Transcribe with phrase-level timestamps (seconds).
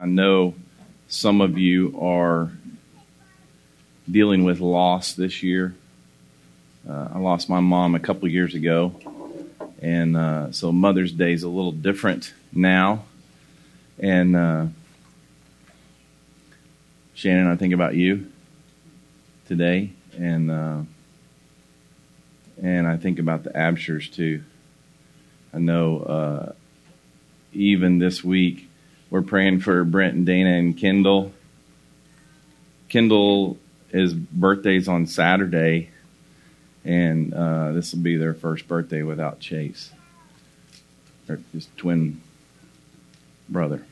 [0.00, 0.54] I know
[1.08, 2.52] some of you are
[4.08, 5.74] dealing with loss this year.
[6.88, 8.94] Uh, I lost my mom a couple years ago,
[9.82, 13.06] and uh, so Mother's Day is a little different now.
[13.98, 14.66] And uh,
[17.14, 18.30] Shannon, I think about you
[19.48, 20.78] today, and uh,
[22.62, 24.44] and I think about the Abshers too.
[25.52, 26.52] I know uh,
[27.52, 28.67] even this week
[29.10, 31.32] we're praying for Brent and Dana and Kendall.
[32.88, 33.58] Kendall,
[33.90, 35.90] his birthday's on Saturday,
[36.84, 39.90] and uh, this will be their first birthday without Chase,
[41.28, 42.20] or his twin
[43.48, 43.84] brother.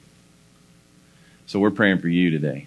[1.46, 2.66] So we're praying for you today.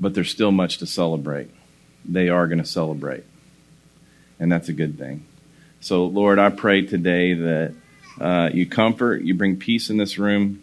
[0.00, 1.50] But there's still much to celebrate.
[2.04, 3.24] They are going to celebrate,
[4.38, 5.24] and that's a good thing.
[5.80, 7.74] So, Lord, I pray today that
[8.20, 10.62] uh, you comfort, you bring peace in this room,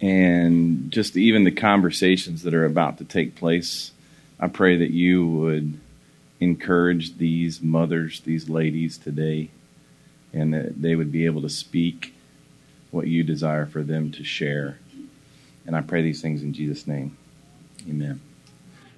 [0.00, 3.92] and just even the conversations that are about to take place.
[4.38, 5.78] I pray that you would
[6.40, 9.50] encourage these mothers, these ladies today,
[10.32, 12.14] and that they would be able to speak
[12.90, 14.78] what you desire for them to share.
[15.66, 17.16] And I pray these things in Jesus' name.
[17.88, 18.20] Amen.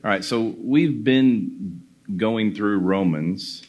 [0.04, 1.82] All right, so we've been
[2.16, 3.62] going through Romans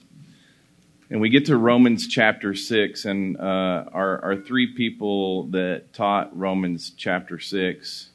[1.14, 6.36] and we get to Romans chapter 6, and uh, our, our three people that taught
[6.36, 8.10] Romans chapter 6,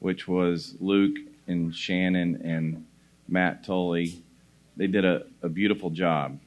[0.00, 2.86] which was Luke and Shannon and
[3.28, 4.20] Matt Tully,
[4.76, 6.40] they did a, a beautiful job.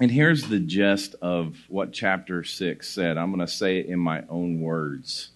[0.00, 3.16] And here's the gist of what chapter 6 said.
[3.16, 5.28] I'm going to say it in my own words.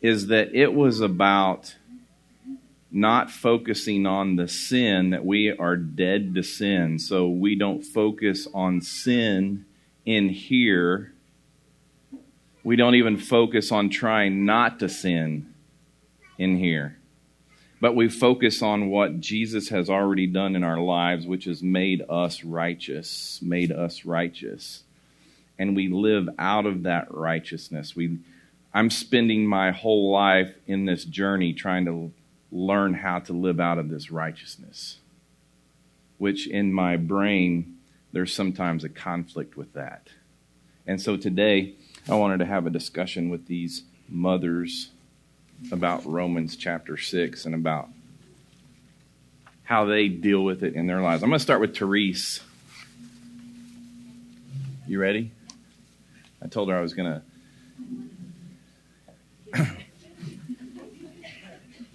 [0.00, 1.76] Is that it was about
[2.94, 6.98] not focusing on the sin, that we are dead to sin.
[7.00, 9.64] So we don't focus on sin
[10.06, 11.12] in here.
[12.62, 15.52] We don't even focus on trying not to sin
[16.38, 16.96] in here.
[17.80, 22.02] But we focus on what Jesus has already done in our lives, which has made
[22.08, 24.84] us righteous, made us righteous.
[25.58, 27.96] And we live out of that righteousness.
[27.96, 28.20] We
[28.72, 32.12] I'm spending my whole life in this journey trying to
[32.54, 34.98] learn how to live out of this righteousness,
[36.18, 37.78] which in my brain,
[38.12, 40.08] there's sometimes a conflict with that.
[40.86, 41.74] And so today,
[42.08, 44.90] I wanted to have a discussion with these mothers
[45.72, 47.88] about Romans chapter 6 and about
[49.64, 51.22] how they deal with it in their lives.
[51.24, 52.40] I'm going to start with Therese.
[54.86, 55.32] You ready?
[56.40, 57.20] I told her I was going
[59.54, 59.76] to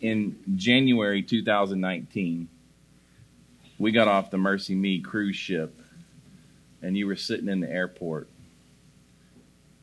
[0.02, 2.48] in January 2019,
[3.78, 5.82] we got off the MercyMe cruise ship,
[6.82, 8.30] and you were sitting in the airport,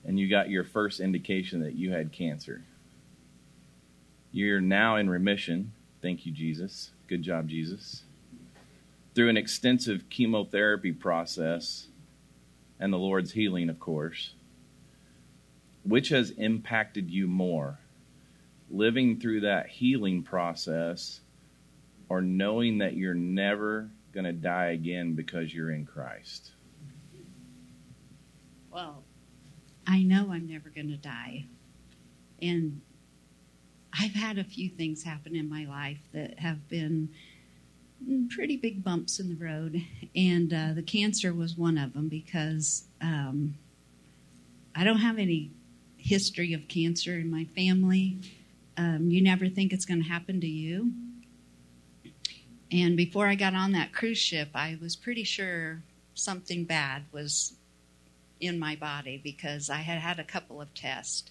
[0.04, 2.62] and you got your first indication that you had cancer.
[4.32, 5.72] You're now in remission.
[6.02, 6.90] Thank you, Jesus.
[7.08, 8.02] Good job, Jesus.
[9.14, 11.86] Through an extensive chemotherapy process
[12.78, 14.34] and the Lord's healing, of course,
[15.84, 17.78] which has impacted you more?
[18.70, 21.20] Living through that healing process
[22.08, 26.52] or knowing that you're never going to die again because you're in Christ?
[28.70, 29.02] Well,
[29.86, 31.46] I know I'm never going to die.
[32.42, 32.80] And
[33.98, 37.08] I've had a few things happen in my life that have been
[38.30, 39.82] pretty big bumps in the road.
[40.14, 43.54] And uh, the cancer was one of them because um,
[44.74, 45.50] I don't have any
[45.96, 48.18] history of cancer in my family.
[48.76, 50.92] Um, you never think it's going to happen to you.
[52.70, 55.82] And before I got on that cruise ship, I was pretty sure
[56.14, 57.54] something bad was
[58.40, 61.30] in my body because I had had a couple of tests.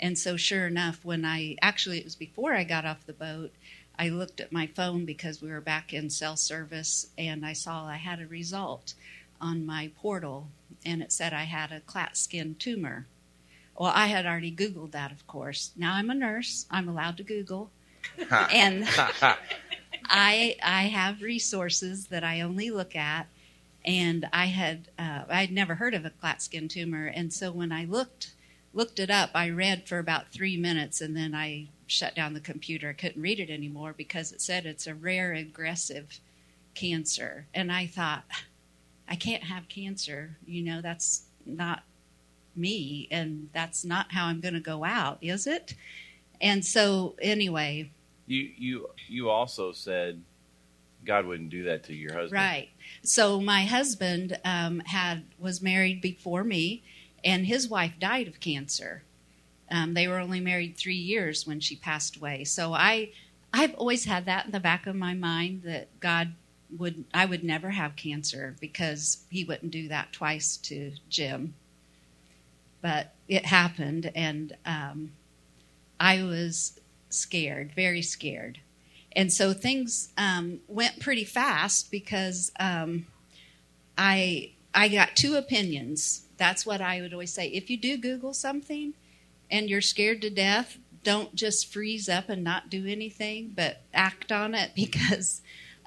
[0.00, 3.52] And so, sure enough, when I actually, it was before I got off the boat,
[3.98, 7.84] I looked at my phone because we were back in cell service and I saw
[7.84, 8.94] I had a result
[9.40, 10.48] on my portal
[10.84, 13.06] and it said I had a Klatskin tumor.
[13.78, 15.70] Well, I had already Googled that, of course.
[15.76, 16.66] Now I'm a nurse.
[16.68, 17.70] I'm allowed to Google.
[18.52, 18.84] and
[20.06, 23.28] I, I have resources that I only look at.
[23.84, 27.72] And I had uh, I had never heard of a Klatskin tumor, and so when
[27.72, 28.32] I looked
[28.74, 32.40] looked it up, I read for about three minutes, and then I shut down the
[32.40, 32.90] computer.
[32.90, 36.20] I couldn't read it anymore because it said it's a rare aggressive
[36.74, 38.24] cancer, and I thought
[39.08, 40.36] I can't have cancer.
[40.44, 41.84] You know, that's not
[42.56, 45.74] me, and that's not how I'm going to go out, is it?
[46.40, 47.90] And so, anyway,
[48.26, 50.22] you you you also said
[51.04, 52.68] God wouldn't do that to your husband, right?
[53.02, 56.82] So my husband um, had was married before me,
[57.24, 59.02] and his wife died of cancer.
[59.70, 62.44] Um, they were only married three years when she passed away.
[62.44, 63.12] So I,
[63.52, 66.32] I've always had that in the back of my mind that God
[66.76, 71.54] would, I would never have cancer because He wouldn't do that twice to Jim.
[72.80, 75.12] But it happened, and um,
[75.98, 76.80] I was
[77.10, 78.60] scared, very scared.
[79.12, 83.06] And so things um, went pretty fast because um,
[83.96, 86.26] I I got two opinions.
[86.36, 87.48] That's what I would always say.
[87.48, 88.94] If you do Google something
[89.50, 94.30] and you're scared to death, don't just freeze up and not do anything, but act
[94.30, 95.42] on it because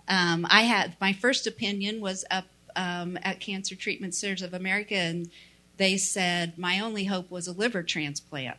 [0.08, 2.46] um, I had my first opinion was up
[2.76, 5.30] um, at Cancer Treatment Centers of America, and
[5.82, 8.58] they said my only hope was a liver transplant.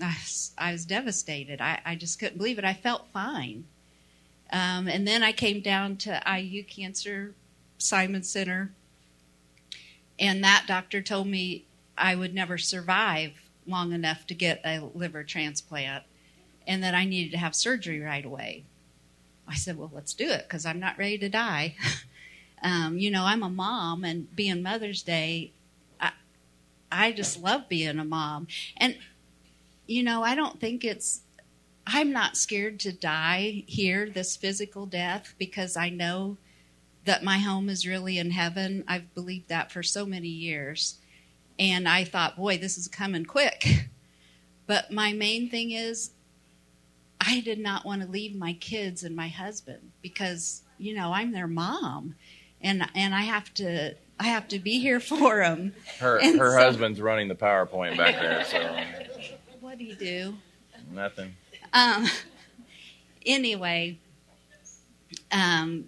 [0.00, 1.60] I was, I was devastated.
[1.60, 2.64] I, I, just couldn't believe it.
[2.64, 3.64] I felt fine.
[4.52, 7.34] Um, and then I came down to IU Cancer
[7.76, 8.70] Simon Center,
[10.16, 11.64] and that doctor told me
[11.98, 13.32] I would never survive
[13.66, 16.04] long enough to get a liver transplant
[16.68, 18.62] and that I needed to have surgery right away.
[19.48, 21.74] I said, Well, let's do it because I'm not ready to die.
[22.62, 25.50] um, you know, I'm a mom, and being Mother's Day,
[26.90, 28.48] I just love being a mom.
[28.76, 28.96] And,
[29.86, 31.22] you know, I don't think it's,
[31.86, 36.36] I'm not scared to die here, this physical death, because I know
[37.04, 38.84] that my home is really in heaven.
[38.86, 40.98] I've believed that for so many years.
[41.58, 43.66] And I thought, boy, this is coming quick.
[44.66, 46.12] But my main thing is,
[47.20, 51.32] I did not want to leave my kids and my husband because, you know, I'm
[51.32, 52.14] their mom.
[52.60, 55.72] And, and I have to I have to be here for them.
[55.98, 58.84] Her and her so, husband's running the PowerPoint back there, so
[59.60, 60.34] what do you do?
[60.92, 61.34] nothing.
[61.72, 62.06] Um,
[63.24, 63.98] anyway,
[65.32, 65.86] um,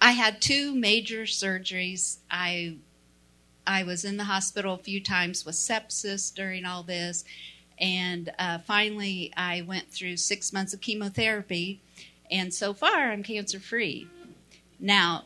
[0.00, 2.18] I had two major surgeries.
[2.30, 2.76] I
[3.66, 7.24] I was in the hospital a few times with sepsis during all this,
[7.78, 11.80] and uh, finally I went through six months of chemotherapy,
[12.30, 14.06] and so far I'm cancer free.
[14.78, 15.24] Now,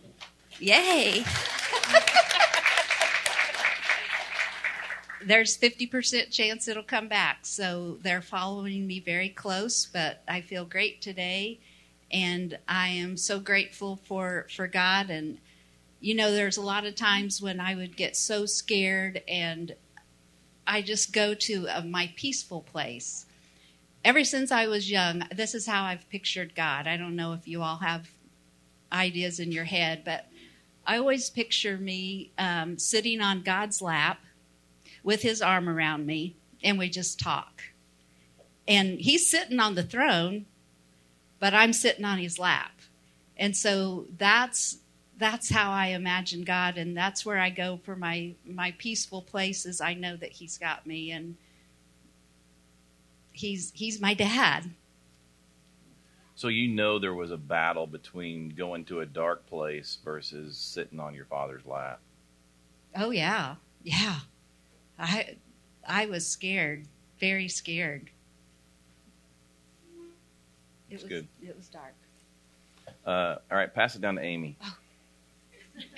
[0.58, 1.24] yay!
[5.28, 10.64] There's 50% chance it'll come back, so they're following me very close, but I feel
[10.64, 11.60] great today
[12.10, 15.36] and I am so grateful for for God and
[16.00, 19.75] you know there's a lot of times when I would get so scared and
[20.66, 23.26] I just go to a, my peaceful place.
[24.02, 26.86] Ever since I was young, this is how I've pictured God.
[26.86, 28.08] I don't know if you all have
[28.90, 30.26] ideas in your head, but
[30.86, 34.20] I always picture me um, sitting on God's lap
[35.02, 37.62] with His arm around me, and we just talk.
[38.66, 40.46] And He's sitting on the throne,
[41.38, 42.72] but I'm sitting on his lap.
[43.36, 44.78] And so that's
[45.16, 49.80] that's how I imagine God and that's where I go for my my peaceful places.
[49.80, 51.36] I know that he's got me and
[53.32, 54.70] he's he's my dad.
[56.34, 61.00] So you know there was a battle between going to a dark place versus sitting
[61.00, 62.00] on your father's lap.
[62.96, 63.56] Oh yeah.
[63.82, 64.20] Yeah.
[64.98, 65.36] I
[65.86, 66.86] I was scared,
[67.20, 68.10] very scared.
[70.90, 71.28] It It's was good.
[71.42, 71.94] it was dark.
[73.06, 74.56] Uh, all right, pass it down to Amy.
[74.62, 74.76] Oh.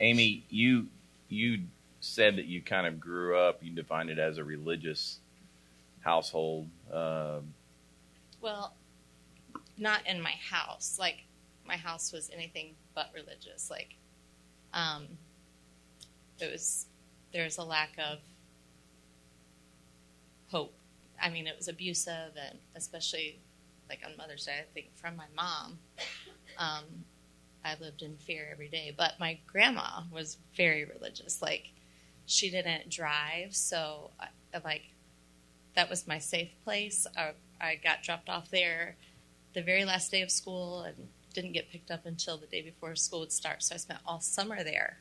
[0.00, 0.86] Amy, you
[1.28, 1.60] you
[2.00, 3.62] said that you kind of grew up.
[3.62, 5.18] You defined it as a religious
[6.00, 6.68] household.
[6.92, 7.40] Uh,
[8.40, 8.74] Well,
[9.78, 10.96] not in my house.
[10.98, 11.24] Like
[11.66, 13.70] my house was anything but religious.
[13.70, 13.96] Like,
[14.72, 15.06] um,
[16.40, 16.86] it was
[17.32, 18.18] there's a lack of
[20.50, 20.74] hope.
[21.22, 23.38] I mean, it was abusive, and especially
[23.88, 25.78] like on Mother's Day, I think from my mom.
[26.56, 27.04] Um,
[27.64, 28.94] I lived in fear every day.
[28.96, 31.40] But my grandma was very religious.
[31.40, 31.70] Like,
[32.26, 34.28] she didn't drive, so I,
[34.64, 34.82] like
[35.74, 37.06] that was my safe place.
[37.16, 38.96] I, I got dropped off there
[39.54, 42.94] the very last day of school and didn't get picked up until the day before
[42.96, 43.62] school would start.
[43.62, 44.98] So I spent all summer there,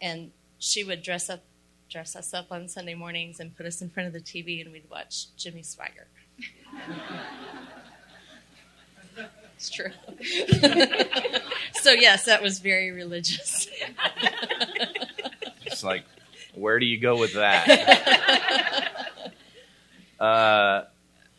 [0.00, 1.42] and she would dress up,
[1.90, 4.72] dress us up on Sunday mornings and put us in front of the TV, and
[4.72, 6.06] we'd watch Jimmy Swaggart.
[9.56, 9.90] it's true.
[11.82, 13.68] so yes, that was very religious.
[15.64, 16.04] it's like,
[16.54, 19.12] where do you go with that?
[20.20, 20.84] uh,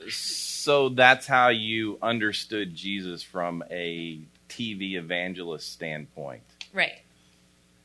[0.10, 0.47] so
[0.90, 4.20] that's how you understood Jesus from a
[4.50, 6.44] TV evangelist standpoint.
[6.74, 7.00] right.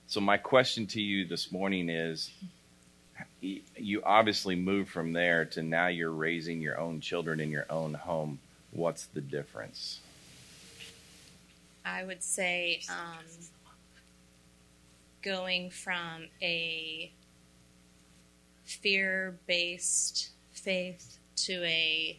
[0.08, 2.30] So my question to you this morning is
[3.40, 7.94] you obviously moved from there to now you're raising your own children in your own
[7.94, 8.40] home.
[8.72, 10.00] What's the difference?
[11.84, 13.24] I would say um,
[15.22, 17.12] going from a
[18.64, 22.18] fear based faith to a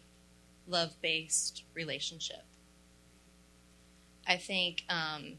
[0.67, 2.43] love based relationship.
[4.27, 5.33] I think um,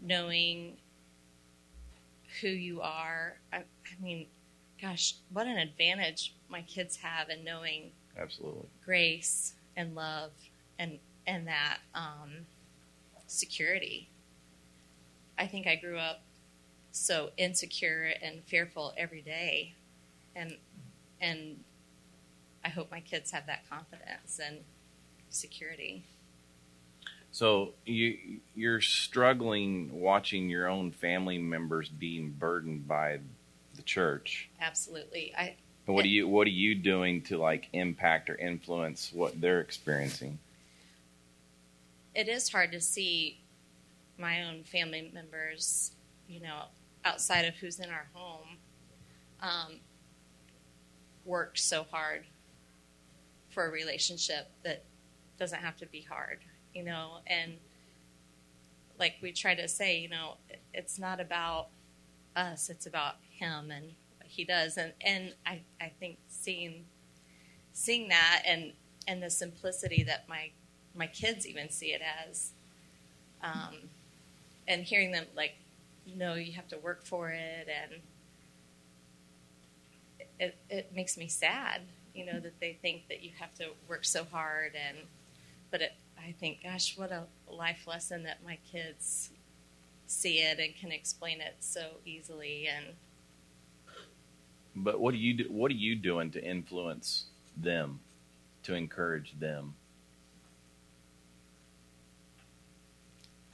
[0.00, 0.76] knowing
[2.40, 4.26] who you are, I, I mean,
[4.80, 8.68] gosh, what an advantage my kids have in knowing Absolutely.
[8.84, 10.30] grace and love
[10.78, 12.30] and and that um,
[13.26, 14.08] security.
[15.38, 16.20] I think I grew up
[16.92, 19.74] so insecure and fearful every day,
[20.34, 20.56] and
[21.20, 21.62] and
[22.64, 24.58] I hope my kids have that confidence and
[25.28, 26.04] security.
[27.32, 33.20] So you you're struggling watching your own family members being burdened by
[33.76, 34.50] the church.
[34.60, 39.40] Absolutely, I what are you what are you doing to like impact or influence what
[39.40, 40.38] they're experiencing?
[42.14, 43.40] it is hard to see
[44.18, 45.92] my own family members,
[46.28, 46.64] you know,
[47.04, 48.58] outside of who's in our home,
[49.40, 49.80] um,
[51.24, 52.24] work so hard
[53.50, 54.84] for a relationship that
[55.38, 56.38] doesn't have to be hard,
[56.74, 57.54] you know, and
[58.98, 60.36] like we try to say, you know,
[60.74, 61.68] it's not about
[62.36, 64.76] us, it's about him and what he does.
[64.76, 66.84] And, and I, I think seeing,
[67.72, 68.72] seeing that and,
[69.08, 70.50] and the simplicity that my
[70.94, 72.50] my kids even see it as
[73.42, 73.74] um,
[74.68, 75.54] and hearing them like
[76.16, 78.00] no you have to work for it and
[80.38, 81.82] it, it makes me sad
[82.14, 84.98] you know that they think that you have to work so hard and
[85.70, 89.30] but it, i think gosh what a life lesson that my kids
[90.06, 92.96] see it and can explain it so easily and
[94.76, 97.26] But what are you do, what are you doing to influence
[97.56, 98.00] them,
[98.64, 99.74] to encourage them?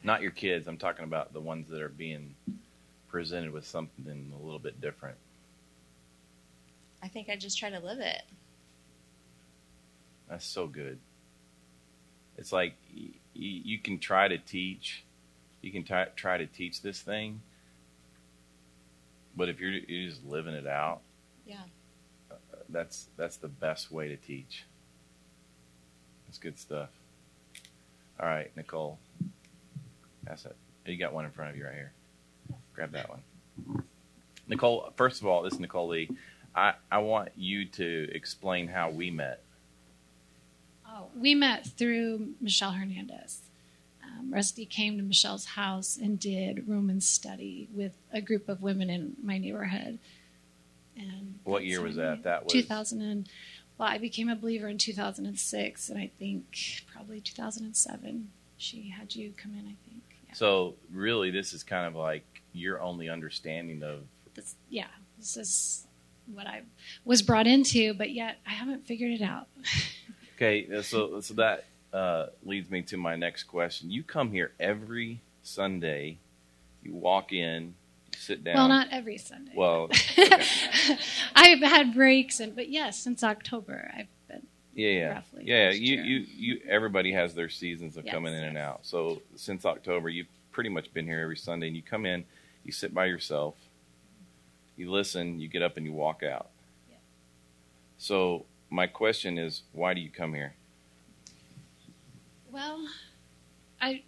[0.02, 0.66] Not your kids.
[0.68, 2.34] I'm talking about the ones that are being
[3.08, 5.18] presented with something a little bit different.
[7.02, 8.22] i think i just try to live it
[10.28, 10.98] That's so good.
[12.36, 15.04] It's like y- you can try to teach,
[15.62, 17.40] you can try try to teach this thing,
[19.36, 21.00] but if you're, you're just living it out,
[21.46, 21.64] yeah
[22.30, 22.34] uh,
[22.68, 24.64] that's that's the best way to teach.
[26.26, 26.90] That's good stuff.
[28.20, 28.98] All right, Nicole.
[30.24, 30.56] That's it.
[30.86, 31.92] Oh, you got one in front of you right here.
[32.74, 33.22] Grab that one.
[34.48, 36.10] Nicole, first of all, this is Nicole Lee.
[36.54, 39.42] I, I want you to explain how we met.
[40.96, 43.40] Oh, we met through Michelle Hernandez.
[44.02, 48.88] Um, Rusty came to Michelle's house and did Roman study with a group of women
[48.88, 49.98] in my neighborhood.
[50.96, 52.22] And What year was that?
[52.22, 53.02] That was 2000.
[53.02, 53.28] And,
[53.76, 59.34] well, I became a believer in 2006, and I think probably 2007 she had you
[59.36, 59.66] come in.
[59.66, 60.02] I think.
[60.26, 60.34] Yeah.
[60.34, 62.24] So really, this is kind of like
[62.54, 64.86] your only understanding of This, yeah,
[65.18, 65.86] this is
[66.32, 66.62] what I
[67.04, 69.48] was brought into, but yet I haven't figured it out.
[70.36, 71.64] Okay, uh, so so that
[71.94, 73.90] uh, leads me to my next question.
[73.90, 76.18] You come here every Sunday.
[76.82, 77.74] You walk in,
[78.12, 78.56] you sit down.
[78.56, 79.52] Well, not every Sunday.
[79.56, 79.84] Well,
[80.18, 80.42] okay.
[81.34, 84.46] I've had breaks, and but yes, since October I've been.
[84.74, 85.70] yeah, yeah, roughly yeah.
[85.70, 86.60] You, you, you.
[86.68, 88.80] Everybody has their seasons of Yes, coming in and out.
[88.82, 91.68] So since October, you've pretty much been here every Sunday.
[91.68, 92.26] And you come in,
[92.62, 93.54] you sit by yourself,
[94.76, 96.50] you listen, you get up, and you walk out.
[96.90, 96.96] Yeah.
[97.96, 100.54] So my question is, why do you come here?
[102.50, 102.86] Well,
[103.80, 104.02] I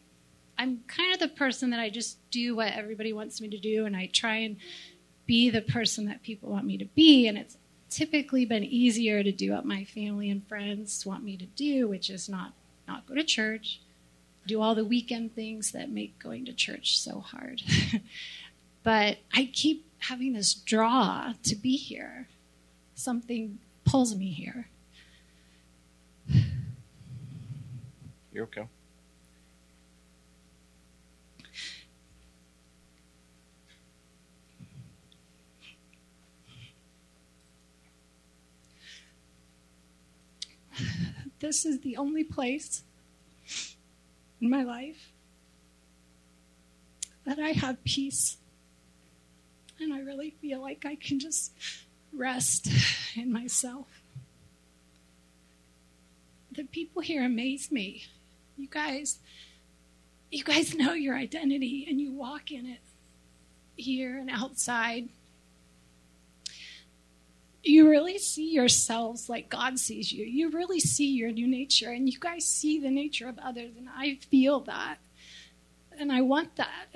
[0.56, 3.86] I'm kind of the person that I just do what everybody wants me to do,
[3.86, 4.56] and I try and
[5.26, 7.56] be the person that people want me to be, and it's
[7.90, 12.10] typically been easier to do what my family and friends want me to do, which
[12.10, 12.52] is not
[12.86, 13.80] not go to church,
[14.46, 17.62] do all the weekend things that make going to church so hard.
[18.82, 22.28] but I keep having this draw to be here.
[22.94, 24.68] Something pulls me here.
[28.30, 28.68] You're okay.
[41.40, 42.82] this is the only place
[44.42, 45.12] in my life
[47.24, 48.36] that I have peace.
[49.80, 51.52] And I really feel like I can just
[52.12, 52.68] rest
[53.16, 53.86] in myself.
[56.52, 58.04] The people here amaze me.
[58.56, 59.18] You guys,
[60.30, 62.80] you guys know your identity and you walk in it
[63.76, 65.08] here and outside
[67.68, 70.24] you really see yourselves like God sees you.
[70.24, 73.88] You really see your new nature, and you guys see the nature of others, and
[73.94, 74.96] I feel that.
[75.98, 76.86] And I want that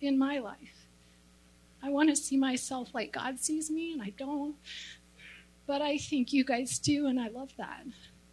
[0.00, 0.81] in my life.
[1.82, 4.54] I want to see myself like God sees me, and I don't.
[5.66, 7.84] But I think you guys do, and I love that.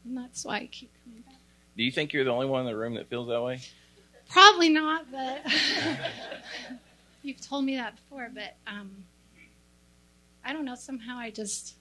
[0.05, 1.35] And that's why I keep coming back.
[1.77, 3.61] Do you think you're the only one in the room that feels that way?
[4.29, 5.41] Probably not, but
[7.23, 8.29] you've told me that before.
[8.33, 8.91] But um,
[10.43, 10.75] I don't know.
[10.75, 11.75] Somehow I just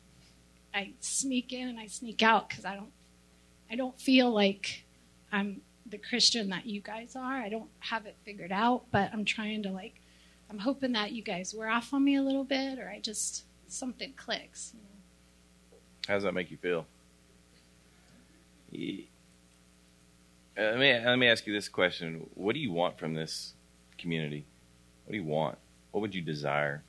[0.74, 2.92] I sneak in and I sneak out because I don't
[3.70, 4.84] I don't feel like
[5.30, 7.34] I'm the Christian that you guys are.
[7.34, 9.94] I don't have it figured out, but I'm trying to like
[10.50, 13.44] I'm hoping that you guys wear off on me a little bit, or I just
[13.66, 14.72] something clicks.
[14.74, 15.78] You know?
[16.08, 16.86] How does that make you feel?
[18.70, 19.04] Yeah.
[20.58, 23.54] Uh, let me let me ask you this question: What do you want from this
[23.98, 24.44] community?
[25.04, 25.58] What do you want?
[25.92, 26.82] What would you desire?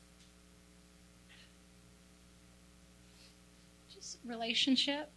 [3.94, 5.12] Just relationship,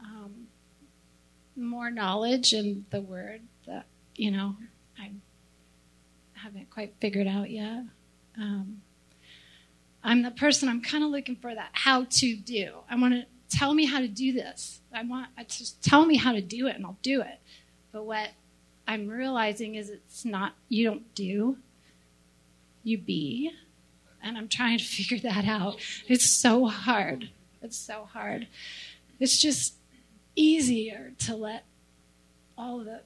[0.00, 0.48] um,
[1.56, 4.56] more knowledge in the word that you know
[4.98, 5.12] I
[6.46, 7.82] haven't quite figured out yet.
[8.38, 8.80] Um,
[10.04, 12.74] I'm the person I'm kind of looking for that how to do.
[12.88, 14.80] I want to tell me how to do this.
[14.94, 17.40] I want just tell me how to do it and I'll do it.
[17.90, 18.30] But what
[18.86, 21.56] I'm realizing is it's not you don't do,
[22.84, 23.50] you be.
[24.22, 25.78] And I'm trying to figure that out.
[26.06, 27.30] It's so hard.
[27.60, 28.46] It's so hard.
[29.18, 29.74] It's just
[30.36, 31.64] easier to let
[32.56, 33.00] all the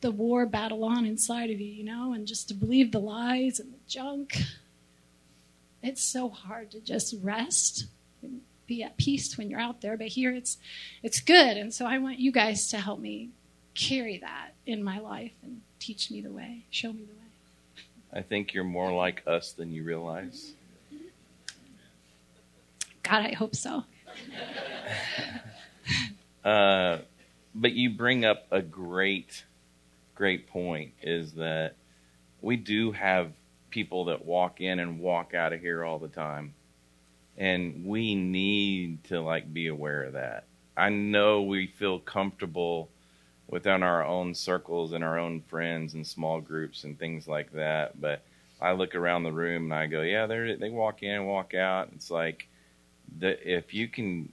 [0.00, 3.58] the war battle on inside of you, you know, and just to believe the lies
[3.58, 4.38] and the junk.
[5.82, 7.86] It's so hard to just rest
[8.22, 10.58] and be at peace when you're out there, but here it's
[11.02, 11.56] it's good.
[11.56, 13.30] And so I want you guys to help me
[13.74, 17.18] carry that in my life and teach me the way, show me the way.
[18.12, 20.52] I think you're more like us than you realize.
[23.02, 23.84] God, I hope so.
[26.44, 26.98] uh,
[27.54, 29.44] but you bring up a great,
[30.18, 31.76] great point is that
[32.42, 33.30] we do have
[33.70, 36.52] people that walk in and walk out of here all the time.
[37.36, 40.46] And we need to like be aware of that.
[40.76, 42.90] I know we feel comfortable
[43.46, 48.00] within our own circles and our own friends and small groups and things like that,
[48.00, 48.24] but
[48.60, 51.54] I look around the room and I go, yeah, they they walk in, and walk
[51.54, 51.90] out.
[51.94, 52.48] It's like
[53.20, 54.32] the, if you can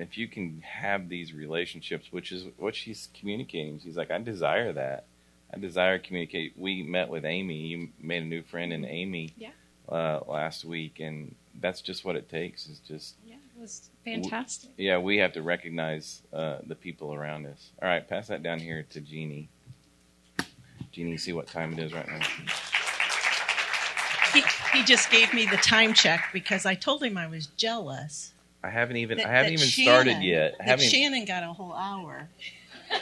[0.00, 3.80] if you can have these relationships, which is what she's communicating.
[3.80, 5.04] She's like, I desire that.
[5.52, 6.52] I desire to communicate.
[6.56, 7.56] We met with Amy.
[7.56, 9.50] You made a new friend in Amy Yeah.
[9.88, 12.68] uh, last week, and that's just what it takes.
[12.68, 14.70] Is just Yeah, it was fantastic.
[14.76, 17.70] yeah, we have to recognize uh, the people around us.
[17.82, 19.48] All right, pass that down here to Jeannie.
[20.92, 22.20] Jeannie, see what time it is right now.
[24.32, 28.32] He, he just gave me the time check because I told him I was jealous.
[28.62, 30.56] I haven't even that- I haven't even started yet.
[30.60, 32.28] I haven't Shannon got a whole hour.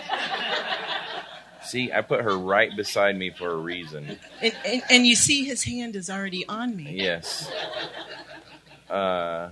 [1.68, 1.92] see.
[1.92, 4.18] I put her right beside me for a reason.
[4.40, 6.92] And, and, and you see his hand is already on me.
[6.92, 7.50] Yes.
[8.88, 9.50] Uh,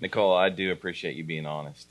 [0.00, 1.88] Nicole, I do appreciate you being honest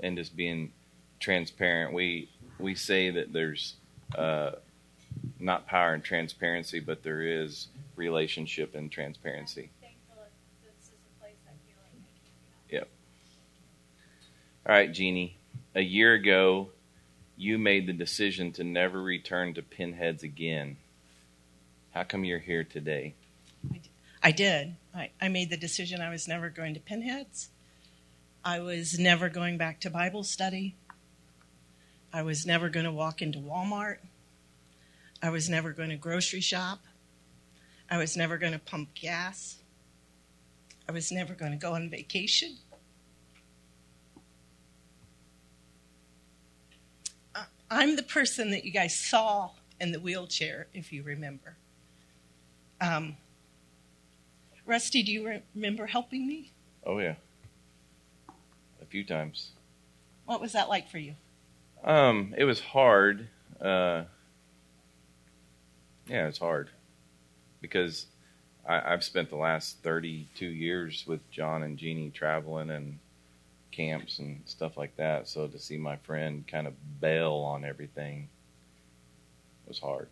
[0.00, 0.72] and just being
[1.20, 1.94] transparent.
[1.94, 2.28] We
[2.58, 3.74] we say that there's
[4.16, 4.52] uh,
[5.38, 9.70] not power in transparency, but there is relationship in transparency.
[14.68, 15.38] All right, Jeannie.
[15.74, 16.68] A year ago,
[17.38, 20.76] you made the decision to never return to pinheads again.
[21.92, 23.14] How come you're here today?
[24.22, 24.76] I did.
[24.94, 27.48] I, I made the decision I was never going to pinheads.
[28.44, 30.74] I was never going back to Bible study.
[32.12, 33.98] I was never going to walk into Walmart.
[35.22, 36.80] I was never going to grocery shop.
[37.90, 39.56] I was never going to pump gas.
[40.86, 42.58] I was never going to go on vacation.
[47.70, 49.50] I'm the person that you guys saw
[49.80, 51.56] in the wheelchair, if you remember.
[52.80, 53.16] Um,
[54.66, 56.52] Rusty, do you re- remember helping me?
[56.84, 57.14] Oh yeah,
[58.80, 59.50] a few times.
[60.24, 61.14] What was that like for you?
[61.84, 63.28] Um, it was hard.
[63.60, 64.04] Uh,
[66.06, 66.70] yeah, it's hard
[67.60, 68.06] because
[68.66, 72.98] I, I've spent the last thirty-two years with John and Jeannie traveling and
[73.78, 75.28] camps and stuff like that.
[75.28, 78.28] So to see my friend kind of bail on everything
[79.68, 80.08] was hard.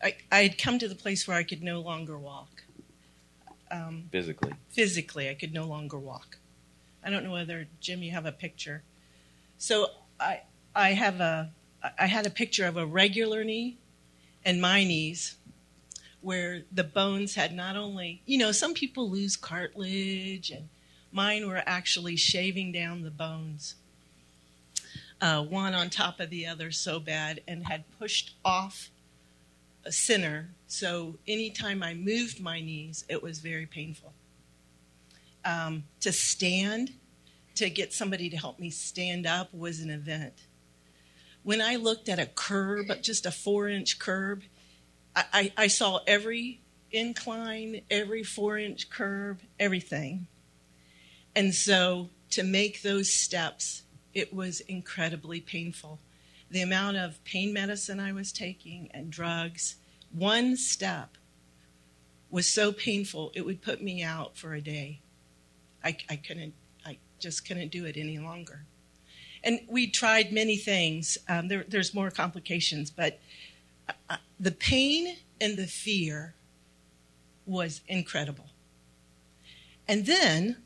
[0.00, 2.62] I, I had come to the place where I could no longer walk.
[3.72, 6.36] Um, Physically, physically, I could no longer walk.
[7.04, 8.82] I don't know whether Jim, you have a picture.
[9.58, 9.88] So
[10.20, 10.42] I
[10.76, 11.50] I have a
[11.98, 13.78] I had a picture of a regular knee
[14.44, 15.36] and my knees
[16.20, 20.68] where the bones had not only you know some people lose cartilage and
[21.12, 23.76] mine were actually shaving down the bones.
[25.22, 28.90] uh, one on top of the other so bad and had pushed off
[29.84, 30.48] a center.
[30.66, 34.12] So anytime I moved my knees, it was very painful.
[35.44, 36.92] Um, to stand,
[37.54, 40.34] to get somebody to help me stand up was an event.
[41.44, 44.42] When I looked at a curb, just a four inch curb,
[45.14, 50.26] I, I, I saw every incline, every four inch curb, everything.
[51.34, 53.82] And so to make those steps,
[54.14, 55.98] it was incredibly painful.
[56.50, 59.76] The amount of pain medicine I was taking and drugs,
[60.12, 61.16] one step
[62.30, 65.00] was so painful it would put me out for a day.
[65.84, 68.64] I, I couldn't, I just couldn't do it any longer.
[69.44, 71.18] And we tried many things.
[71.28, 73.18] Um, there, there's more complications, but
[74.08, 76.34] uh, the pain and the fear
[77.44, 78.46] was incredible.
[79.88, 80.58] And then,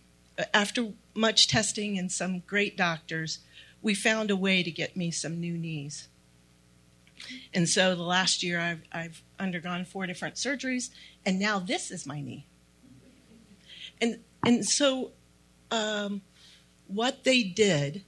[0.53, 3.41] after much testing and some great doctors,
[3.83, 6.09] we found a way to get me some new knees.
[7.55, 10.91] And so the last year I've, I've undergone four different surgeries,
[11.25, 12.47] and now this is my knee.
[14.01, 15.13] And, and so
[15.71, 16.21] um,
[16.87, 18.05] what they did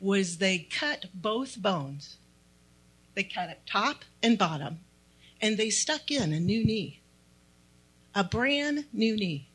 [0.00, 2.16] was they cut both bones.
[3.14, 4.80] They cut it top and bottom,
[5.40, 7.00] and they stuck in a new knee
[8.14, 9.48] a brand new knee.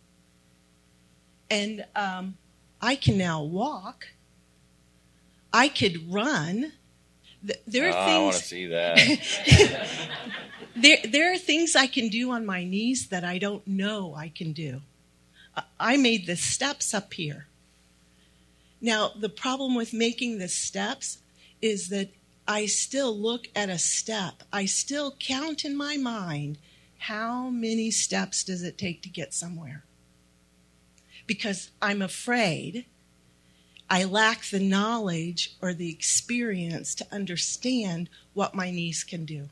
[1.49, 2.38] And um,
[2.81, 4.07] I can now walk.
[5.51, 6.73] I could run.
[7.65, 8.17] There are oh, things.
[8.17, 10.09] I want to see that.
[10.75, 14.29] there, there are things I can do on my knees that I don't know I
[14.29, 14.81] can do.
[15.79, 17.47] I made the steps up here.
[18.81, 21.19] Now, the problem with making the steps
[21.62, 22.09] is that
[22.47, 24.43] I still look at a step.
[24.53, 26.57] I still count in my mind
[26.99, 29.83] how many steps does it take to get somewhere?
[31.30, 32.88] Because I'm afraid
[33.88, 39.50] I lack the knowledge or the experience to understand what my knees can do.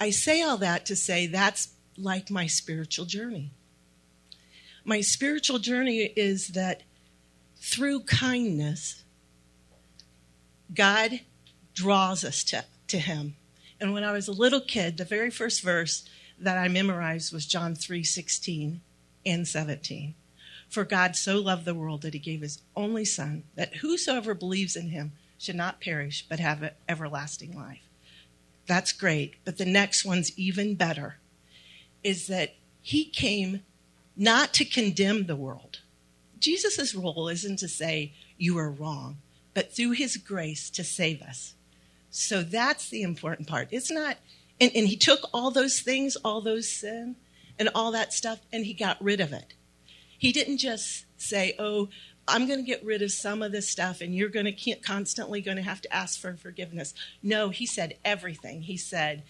[0.00, 3.50] I say all that to say that's like my spiritual journey.
[4.86, 6.82] My spiritual journey is that
[7.56, 9.04] through kindness,
[10.74, 11.20] God
[11.74, 13.36] draws us to, to Him.
[13.78, 16.08] And when I was a little kid, the very first verse
[16.38, 18.80] that I memorized was John 3 16
[19.26, 20.14] and 17.
[20.68, 24.76] For God so loved the world that he gave his only Son, that whosoever believes
[24.76, 27.82] in him should not perish, but have everlasting life.
[28.66, 29.36] That's great.
[29.44, 31.16] But the next one's even better
[32.04, 33.62] is that he came
[34.16, 35.80] not to condemn the world.
[36.38, 39.18] Jesus' role isn't to say, you are wrong,
[39.54, 41.54] but through his grace to save us.
[42.10, 43.68] So that's the important part.
[43.70, 44.18] It's not,
[44.60, 47.16] and, and he took all those things, all those sin,
[47.58, 49.54] and all that stuff, and he got rid of it.
[50.18, 51.88] He didn't just say, oh,
[52.28, 55.40] I'm going to get rid of some of this stuff and you're going to constantly
[55.40, 56.92] going to have to ask for forgiveness.
[57.22, 58.62] No, he said everything.
[58.62, 59.22] He said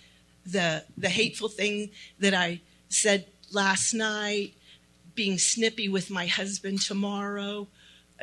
[0.44, 4.54] the the hateful thing that I said last night,
[5.14, 7.68] being snippy with my husband tomorrow,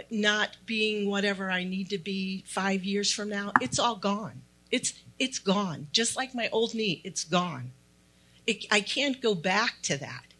[0.09, 3.53] not being whatever I need to be 5 years from now.
[3.61, 4.41] It's all gone.
[4.71, 5.87] It's it's gone.
[5.93, 7.71] Just like my old knee, it's gone.
[8.45, 10.34] It, I can't go back to that.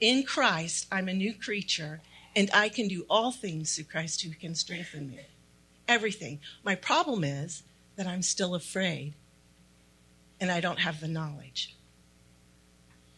[0.00, 2.00] In Christ, I'm a new creature,
[2.34, 5.20] and I can do all things through Christ who can strengthen me.
[5.88, 6.40] Everything.
[6.62, 7.62] My problem is
[7.96, 9.14] that I'm still afraid
[10.40, 11.74] and I don't have the knowledge.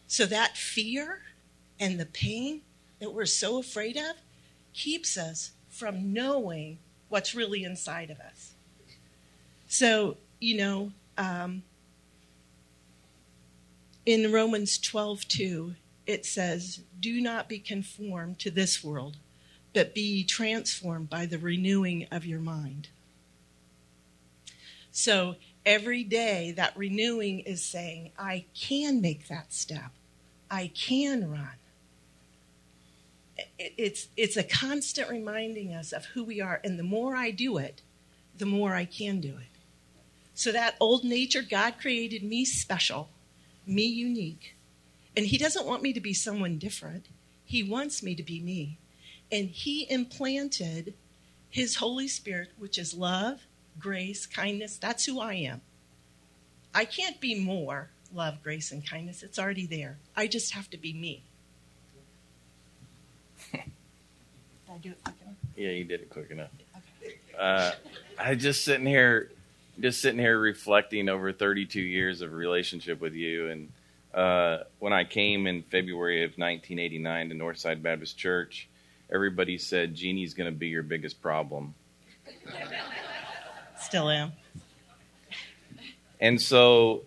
[0.07, 1.21] So that fear
[1.79, 2.61] and the pain
[2.99, 4.15] that we're so afraid of
[4.73, 8.53] keeps us from knowing what's really inside of us.
[9.67, 11.63] So, you know, um,
[14.05, 15.75] in Romans 12, 2,
[16.09, 19.17] it says, Do not be conformed to this world,
[19.75, 22.87] but be transformed by the renewing of your mind.
[24.91, 25.35] So
[25.67, 29.91] every day, that renewing is saying, I can make that step,
[30.49, 31.57] I can run.
[33.59, 37.57] It's, it's a constant reminding us of who we are, and the more I do
[37.57, 37.83] it,
[38.35, 39.59] the more I can do it.
[40.33, 43.09] So that old nature, God created me special,
[43.67, 44.55] me unique.
[45.15, 47.07] And He doesn't want me to be someone different.
[47.45, 48.77] He wants me to be me.
[49.31, 50.93] And He implanted
[51.49, 53.45] His Holy Spirit, which is love,
[53.79, 54.77] grace, kindness.
[54.77, 55.61] That's who I am.
[56.73, 59.23] I can't be more love, grace, and kindness.
[59.23, 59.97] It's already there.
[60.15, 61.23] I just have to be me.
[63.51, 63.61] Did
[64.69, 65.35] I do it quick enough?
[65.55, 66.51] Yeah, you did it quick enough.
[67.01, 67.15] Okay.
[67.37, 67.71] Uh,
[68.17, 69.31] I just sitting here
[69.79, 73.49] just sitting here reflecting over 32 years of relationship with you.
[73.49, 73.71] And
[74.13, 78.67] uh, when I came in February of 1989 to Northside Baptist Church,
[79.11, 81.75] everybody said Jeannie's going to be your biggest problem.
[83.79, 84.31] Still am.
[86.19, 87.03] And so,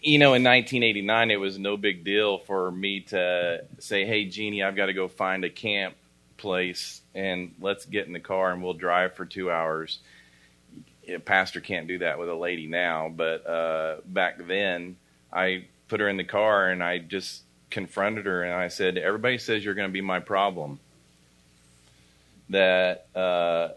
[0.00, 4.62] you know, in 1989, it was no big deal for me to say, "Hey, Jeannie,
[4.62, 5.94] I've got to go find a camp
[6.36, 10.00] place, and let's get in the car and we'll drive for two hours."
[11.08, 14.96] A pastor can't do that with a lady now, but uh, back then,
[15.32, 19.36] I put her in the car and I just confronted her and I said, "Everybody
[19.38, 20.78] says you're going to be my problem.
[22.48, 23.70] That uh,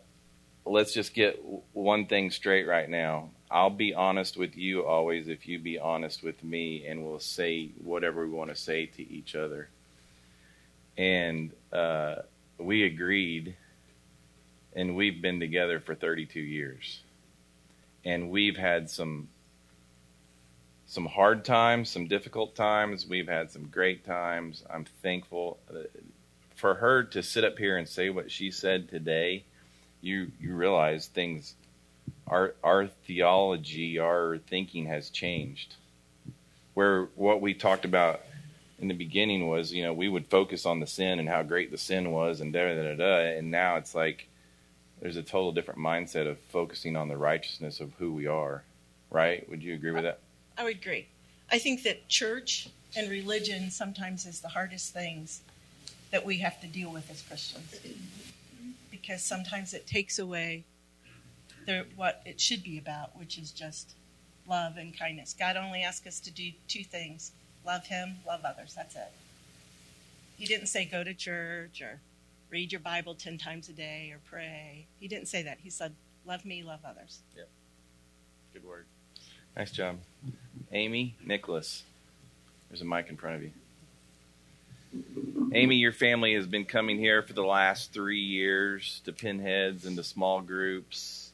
[0.65, 3.30] let's just get one thing straight right now.
[3.52, 7.69] I'll be honest with you always if you be honest with me, and we'll say
[7.84, 9.67] whatever we want to say to each other."
[10.95, 12.17] And uh,
[12.60, 13.56] we agreed,
[14.76, 17.02] and we've been together for 32 years,
[18.06, 19.28] and we've had some
[20.94, 23.08] some hard times, some difficult times.
[23.08, 24.64] We've had some great times.
[24.70, 25.80] I'm thankful uh,
[26.54, 29.44] for her to sit up here and say what she said today.
[30.02, 31.56] You you realize things
[32.28, 35.78] our our theology, our thinking has changed.
[36.76, 38.22] Where what we talked about
[38.78, 41.72] in the beginning was, you know, we would focus on the sin and how great
[41.72, 44.28] the sin was and da da da da, and now it's like
[45.02, 48.64] there's a total different mindset of focusing on the righteousness of who we are.
[49.10, 49.50] Right?
[49.50, 50.20] Would you agree with that?
[50.58, 51.08] I would agree.
[51.52, 55.42] I think that church and religion sometimes is the hardest things
[56.12, 57.80] that we have to deal with as Christians
[58.92, 60.63] because sometimes it takes away
[61.66, 63.96] the, what it should be about, which is just
[64.48, 65.36] love and kindness.
[65.38, 67.32] God only asked us to do two things
[67.66, 68.74] love Him, love others.
[68.76, 69.12] That's it.
[70.38, 72.00] He didn't say go to church or
[72.50, 74.86] read your Bible 10 times a day or pray.
[75.00, 75.60] He didn't say that.
[75.63, 75.94] He said,
[76.26, 77.20] love me, love others.
[77.36, 77.50] Yep.
[78.54, 78.86] Good word.
[79.56, 79.98] Nice job.
[80.72, 81.84] Amy, Nicholas.
[82.70, 83.52] There's a mic in front of you.
[85.54, 89.96] Amy, your family has been coming here for the last three years to pinheads and
[89.98, 91.32] to small groups.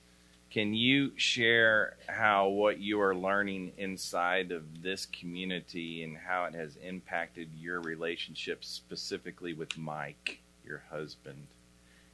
[0.52, 6.56] Can you share how what you are learning inside of this community and how it
[6.56, 11.48] has impacted your relationship specifically with Mike, your husband,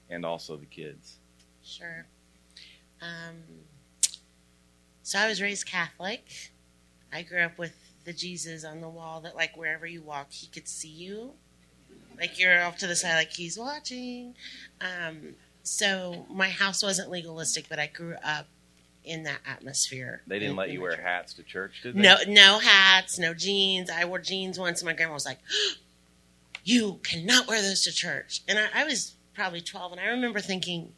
[0.09, 1.15] and also the kids?
[1.63, 2.05] Sure.
[3.01, 3.37] Um,
[5.05, 6.51] so I was raised Catholic.
[7.13, 10.47] I grew up with the Jesus on the wall that, like, wherever you walk, he
[10.47, 11.33] could see you.
[12.17, 14.33] Like, you're off to the side, like, he's watching.
[14.81, 18.47] Um, so my house wasn't legalistic, but I grew up
[19.03, 20.23] in that atmosphere.
[20.25, 21.01] They didn't in- let you wear church.
[21.03, 22.01] hats to church, did they?
[22.01, 23.91] No, no hats, no jeans.
[23.91, 25.37] I wore jeans once, and my grandma was like,
[26.63, 30.39] "You cannot wear those to church." And I, I was probably twelve, and I remember
[30.39, 30.93] thinking,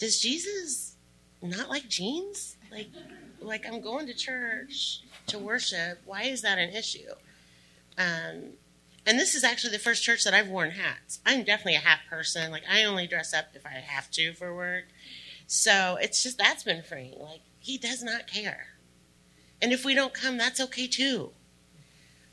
[0.00, 0.96] "Does Jesus
[1.40, 2.56] not like jeans?
[2.74, 2.90] Like,
[3.40, 6.00] like I'm going to church to worship.
[6.04, 7.12] Why is that an issue?"
[7.96, 8.54] Um,
[9.06, 11.20] and this is actually the first church that I've worn hats.
[11.26, 12.50] I'm definitely a hat person.
[12.50, 14.84] Like, I only dress up if I have to for work.
[15.46, 17.20] So it's just that's been freeing.
[17.20, 18.68] Like, he does not care.
[19.60, 21.30] And if we don't come, that's okay too.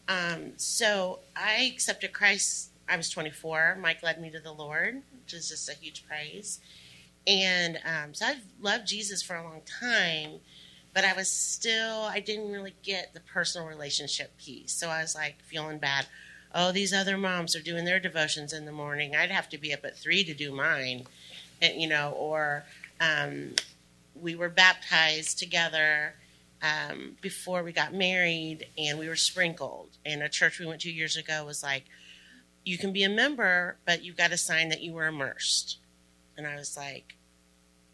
[0.08, 2.72] Um, so I accepted Christ.
[2.90, 3.78] I was 24.
[3.80, 6.60] Mike led me to the Lord, which is just a huge praise.
[7.28, 10.40] And um, so I've loved Jesus for a long time,
[10.94, 14.74] but I was still, I didn't really get the personal relationship piece.
[14.74, 16.08] So I was like feeling bad.
[16.54, 19.16] Oh, these other moms are doing their devotions in the morning.
[19.16, 21.06] I'd have to be up at three to do mine,
[21.62, 22.66] and, you know, or
[23.00, 23.56] um,
[24.20, 26.16] we were baptized together
[26.62, 29.90] um, before we got married and we were sprinkled.
[30.06, 31.86] And a church we went to years ago was like,
[32.64, 35.78] you can be a member, but you've got to sign that you were immersed.
[36.44, 37.16] And I was like,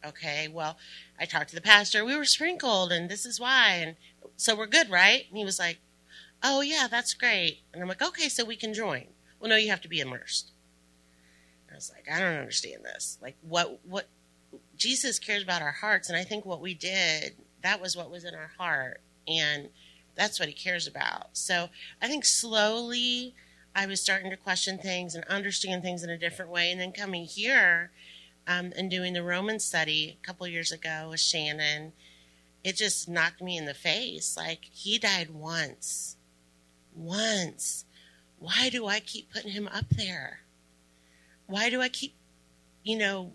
[0.06, 0.78] okay, well,
[1.20, 2.06] I talked to the pastor.
[2.06, 3.74] We were sprinkled, and this is why.
[3.74, 3.96] And
[4.38, 5.26] so we're good, right?
[5.28, 5.80] And he was like,
[6.42, 7.60] oh, yeah, that's great.
[7.74, 9.08] And I'm like, okay, so we can join.
[9.40, 10.52] Well, no, you have to be immersed.
[11.70, 13.18] I was like, I don't understand this.
[13.22, 14.08] Like, what, what,
[14.78, 16.08] Jesus cares about our hearts.
[16.08, 19.02] And I think what we did, that was what was in our heart.
[19.28, 19.70] And
[20.16, 21.30] that's what he cares about.
[21.34, 21.70] So
[22.02, 23.36] I think slowly
[23.76, 26.72] I was starting to question things and understand things in a different way.
[26.72, 27.92] And then coming here
[28.48, 31.92] um, and doing the Roman study a couple years ago with Shannon,
[32.64, 34.38] it just knocked me in the face.
[34.38, 36.16] Like, he died once.
[36.96, 37.86] Once.
[38.40, 40.40] Why do I keep putting him up there?
[41.46, 42.16] Why do I keep,
[42.84, 43.34] you know,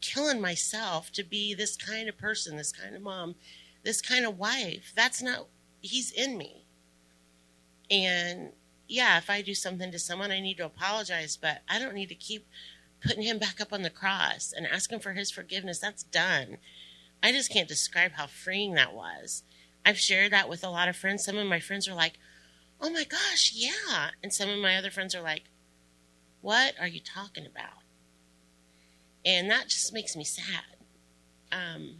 [0.00, 3.34] killing myself to be this kind of person, this kind of mom,
[3.82, 4.92] this kind of wife?
[4.96, 5.46] That's not,
[5.80, 6.64] he's in me.
[7.90, 8.52] And
[8.88, 12.08] yeah, if I do something to someone, I need to apologize, but I don't need
[12.08, 12.46] to keep
[13.02, 15.78] putting him back up on the cross and asking for his forgiveness.
[15.78, 16.58] That's done.
[17.22, 19.42] I just can't describe how freeing that was.
[19.84, 21.24] I've shared that with a lot of friends.
[21.24, 22.18] Some of my friends are like,
[22.80, 24.10] oh my gosh, yeah.
[24.22, 25.44] And some of my other friends are like,
[26.40, 27.82] what are you talking about?
[29.24, 30.64] And that just makes me sad.
[31.52, 31.96] um,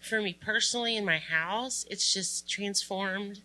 [0.00, 3.42] for me personally in my house, it's just transformed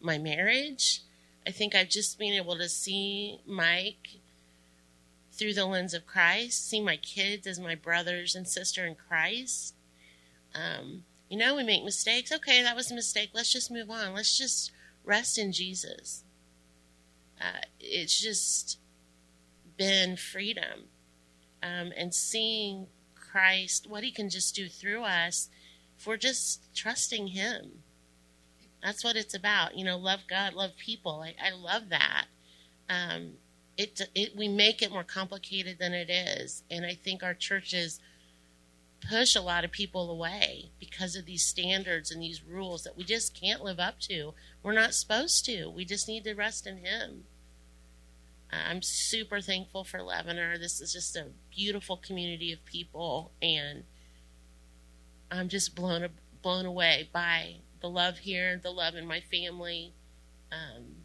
[0.00, 1.02] my marriage.
[1.46, 4.20] I think I've just been able to see Mike
[5.42, 9.74] through the lens of Christ, see my kids as my brothers and sister in Christ.
[10.54, 12.30] Um, you know, we make mistakes.
[12.30, 13.30] Okay, that was a mistake.
[13.34, 14.14] Let's just move on.
[14.14, 14.70] Let's just
[15.04, 16.22] rest in Jesus.
[17.40, 18.78] Uh, it's just
[19.76, 20.84] been freedom
[21.60, 25.48] um, and seeing Christ, what He can just do through us
[25.98, 27.82] if we're just trusting Him.
[28.80, 29.76] That's what it's about.
[29.76, 31.24] You know, love God, love people.
[31.24, 32.26] I, I love that.
[32.88, 33.32] Um,
[33.76, 38.00] it, it we make it more complicated than it is, and I think our churches
[39.08, 43.04] push a lot of people away because of these standards and these rules that we
[43.04, 44.34] just can't live up to.
[44.62, 45.68] We're not supposed to.
[45.68, 47.24] We just need to rest in Him.
[48.52, 50.58] I'm super thankful for Leavener.
[50.58, 53.84] This is just a beautiful community of people, and
[55.30, 56.06] I'm just blown
[56.42, 59.94] blown away by the love here, the love in my family.
[60.50, 61.01] Um,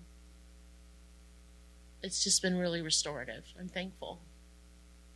[2.02, 3.46] it's just been really restorative.
[3.60, 4.20] I'm thankful.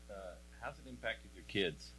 [0.10, 1.92] Uh, how's it impacted your kids?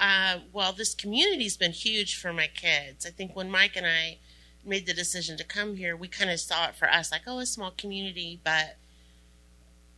[0.00, 3.04] Uh, well, this community's been huge for my kids.
[3.04, 4.18] I think when Mike and I
[4.64, 7.38] made the decision to come here, we kind of saw it for us like, oh,
[7.38, 8.76] a small community, but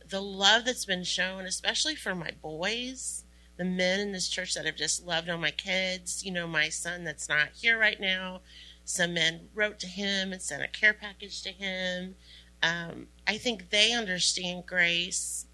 [0.09, 3.23] the love that's been shown, especially for my boys,
[3.57, 6.69] the men in this church that have just loved on my kids, you know, my
[6.69, 8.41] son that's not here right now,
[8.83, 12.15] some men wrote to him and sent a care package to him.
[12.63, 15.45] Um, I think they understand grace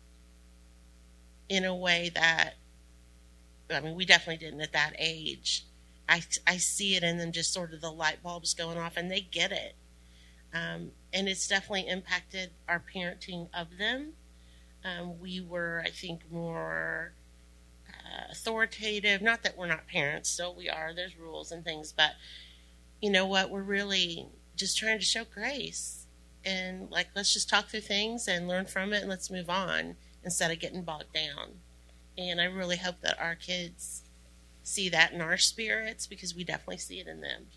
[1.48, 2.56] in a way that,
[3.72, 5.65] I mean, we definitely didn't at that age.
[6.10, 9.10] I, I see it in them just sort of the light bulbs going off and
[9.10, 9.76] they get it.
[10.54, 14.13] Um, and it's definitely impacted our parenting of them.
[14.84, 17.13] Um, we were, I think, more
[17.89, 19.22] uh, authoritative.
[19.22, 20.93] Not that we're not parents, still we are.
[20.93, 22.12] There's rules and things, but
[23.02, 23.50] you know what?
[23.50, 26.07] We're really just trying to show grace
[26.48, 29.98] and like let's just talk through things and learn from it and let's move on
[30.24, 31.60] instead of getting bogged down.
[32.18, 34.04] And I really hope that our kids
[34.64, 37.48] see that in our spirits because we definitely see it in them.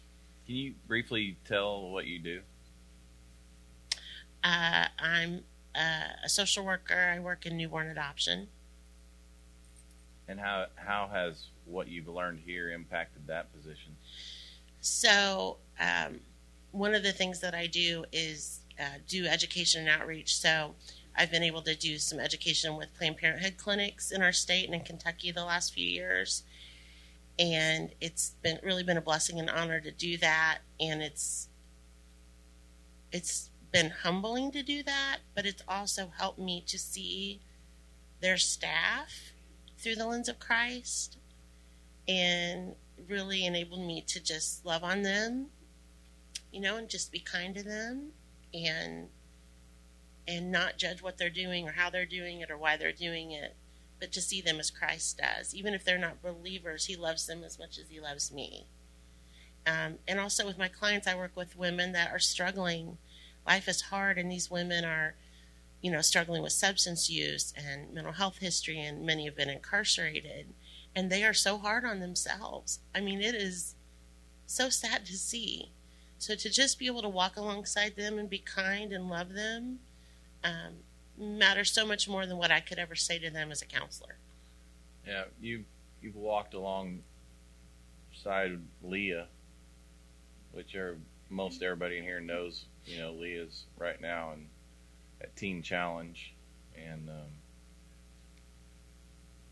[0.44, 2.40] Can you briefly tell what you do?
[4.42, 7.12] Uh, I'm uh, a social worker.
[7.14, 8.48] I work in newborn adoption.
[10.26, 13.96] And how how has what you've learned here impacted that position?
[14.80, 16.20] So, um,
[16.72, 20.36] one of the things that I do is uh, do education and outreach.
[20.36, 20.74] So,
[21.16, 24.74] I've been able to do some education with Planned Parenthood clinics in our state and
[24.74, 26.44] in Kentucky the last few years.
[27.38, 30.58] And it's been really been a blessing and honor to do that.
[30.78, 31.48] And it's
[33.12, 37.40] it's been humbling to do that but it's also helped me to see
[38.20, 39.32] their staff
[39.78, 41.16] through the lens of christ
[42.08, 42.74] and
[43.08, 45.46] really enabled me to just love on them
[46.52, 48.10] you know and just be kind to them
[48.54, 49.08] and
[50.28, 53.32] and not judge what they're doing or how they're doing it or why they're doing
[53.32, 53.56] it
[54.00, 55.54] but to see them as Christ does.
[55.54, 58.66] Even if they're not believers, He loves them as much as He loves me.
[59.66, 62.96] Um, and also with my clients, I work with women that are struggling.
[63.46, 65.14] Life is hard, and these women are,
[65.82, 70.46] you know, struggling with substance use and mental health history, and many have been incarcerated.
[70.96, 72.80] And they are so hard on themselves.
[72.94, 73.76] I mean, it is
[74.46, 75.70] so sad to see.
[76.20, 79.78] So to just be able to walk alongside them and be kind and love them,
[80.44, 80.74] um,
[81.16, 84.16] matters so much more than what I could ever say to them as a counselor.
[85.06, 85.64] Yeah, you
[86.02, 87.00] you've walked alongside
[88.82, 89.28] Leah,
[90.52, 90.98] which are
[91.30, 92.66] most everybody in here knows.
[92.84, 94.46] You know, Leah's right now in
[95.22, 96.34] at Teen Challenge,
[96.76, 97.30] and um,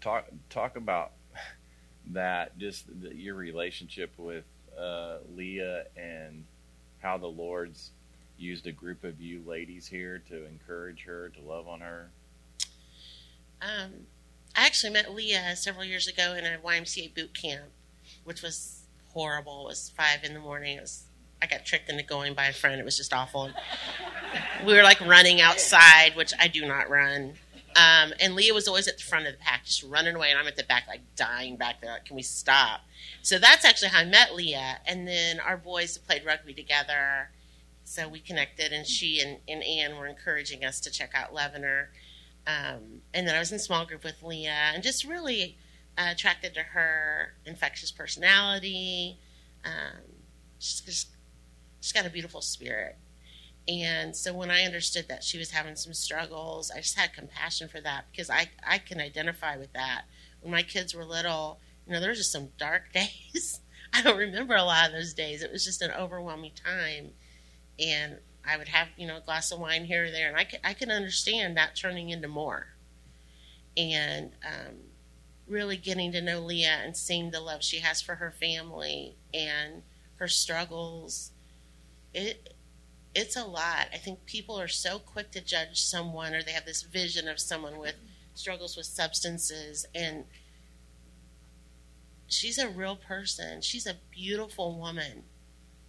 [0.03, 1.13] talk talk about
[2.11, 2.59] that.
[2.59, 4.45] Just the, your relationship with
[4.79, 6.45] uh, Leah and
[7.01, 7.91] how the Lord's
[8.37, 12.11] used a group of you ladies here to encourage her, to love on her?
[13.61, 14.07] Um,
[14.57, 17.65] I actually met Leah several years ago in a YMCA boot camp,
[18.25, 19.67] which was horrible.
[19.67, 20.77] It was five in the morning.
[20.77, 21.05] It was
[21.41, 22.81] I got tricked into going by a friend.
[22.81, 23.51] It was just awful.
[24.67, 27.35] we were like running outside, which I do not run.
[27.77, 30.39] Um, and Leah was always at the front of the pack, just running away, and
[30.39, 31.93] I'm at the back, like dying back there.
[31.93, 32.81] Like, Can we stop?
[33.23, 34.79] So that's actually how I met Leah.
[34.87, 37.31] And then our boys played rugby together
[37.89, 41.87] so we connected, and she and, and Anne were encouraging us to check out Leavener.
[42.47, 45.57] Um, and then I was in small group with Leah, and just really
[45.97, 49.19] uh, attracted to her infectious personality.
[49.65, 50.03] Um,
[50.59, 51.09] she's just
[51.81, 52.99] she's got a beautiful spirit.
[53.69, 57.69] And so when I understood that she was having some struggles, I just had compassion
[57.69, 60.05] for that because I, I can identify with that.
[60.41, 63.61] When my kids were little, You know, there were just some dark days.
[63.93, 65.43] I don't remember a lot of those days.
[65.43, 67.13] It was just an overwhelming time.
[67.79, 70.29] And I would have, you know, a glass of wine here or there.
[70.29, 72.69] And I could, I could understand that turning into more.
[73.77, 74.75] And um,
[75.47, 79.83] really getting to know Leah and seeing the love she has for her family and
[80.17, 81.33] her struggles.
[82.15, 82.55] It,
[83.15, 83.89] it's a lot.
[83.93, 87.41] I think people are so quick to judge someone or they have this vision of
[87.41, 87.95] someone with
[88.35, 90.25] struggles with substances and
[92.29, 93.61] she's a real person.
[93.63, 95.25] She's a beautiful woman,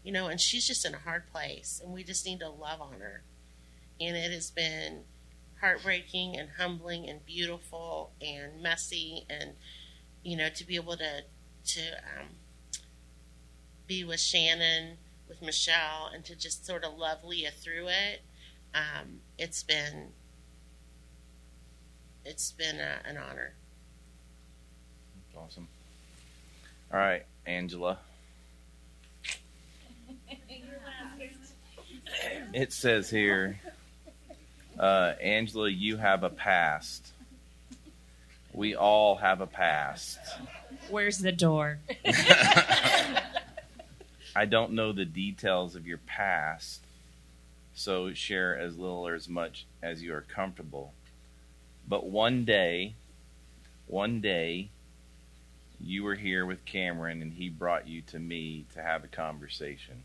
[0.04, 2.82] you know, and she's just in a hard place, and we just need to love
[2.82, 3.24] on her.
[4.02, 5.02] And it has been
[5.60, 9.52] heartbreaking and humbling and beautiful and messy, and
[10.24, 11.24] you know, to be able to
[11.66, 12.30] to um,
[13.86, 14.98] be with Shannon,
[15.30, 18.22] with Michelle, and to just sort of love Leah through it.
[18.74, 20.10] Um, it's been
[22.26, 23.54] it's been a, an honor.
[25.38, 25.68] Awesome.
[26.92, 28.00] All right, Angela.
[32.52, 33.60] It says here,
[34.80, 37.14] uh, Angela, you have a past.
[38.54, 40.18] We all have a past.
[40.90, 41.78] Where's the door?
[44.40, 46.80] I don't know the details of your past,
[47.74, 50.94] so share as little or as much as you are comfortable.
[51.86, 52.94] But one day,
[53.86, 54.70] one day,
[55.82, 60.04] you were here with Cameron and he brought you to me to have a conversation.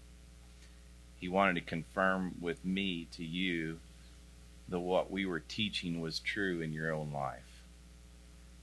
[1.21, 3.79] He wanted to confirm with me to you
[4.69, 7.63] that what we were teaching was true in your own life.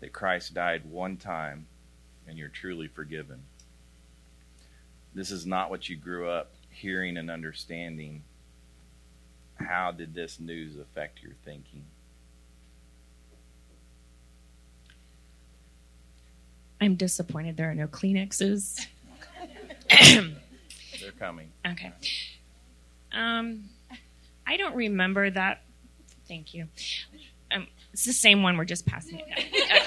[0.01, 1.67] That Christ died one time
[2.27, 3.43] and you're truly forgiven.
[5.13, 8.23] This is not what you grew up hearing and understanding.
[9.55, 11.83] How did this news affect your thinking?
[16.79, 18.79] I'm disappointed there are no Kleenexes.
[19.89, 21.51] They're coming.
[21.67, 21.91] Okay.
[23.11, 23.65] Um,
[24.47, 25.61] I don't remember that.
[26.27, 26.67] Thank you.
[27.51, 28.57] Um, it's the same one.
[28.57, 29.27] We're just passing it
[29.69, 29.81] down.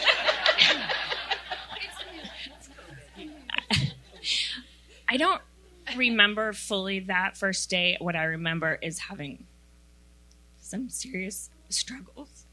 [5.09, 5.43] I don't
[5.97, 7.97] remember fully that first day.
[8.01, 9.47] What I remember is having
[10.61, 12.47] some serious struggles.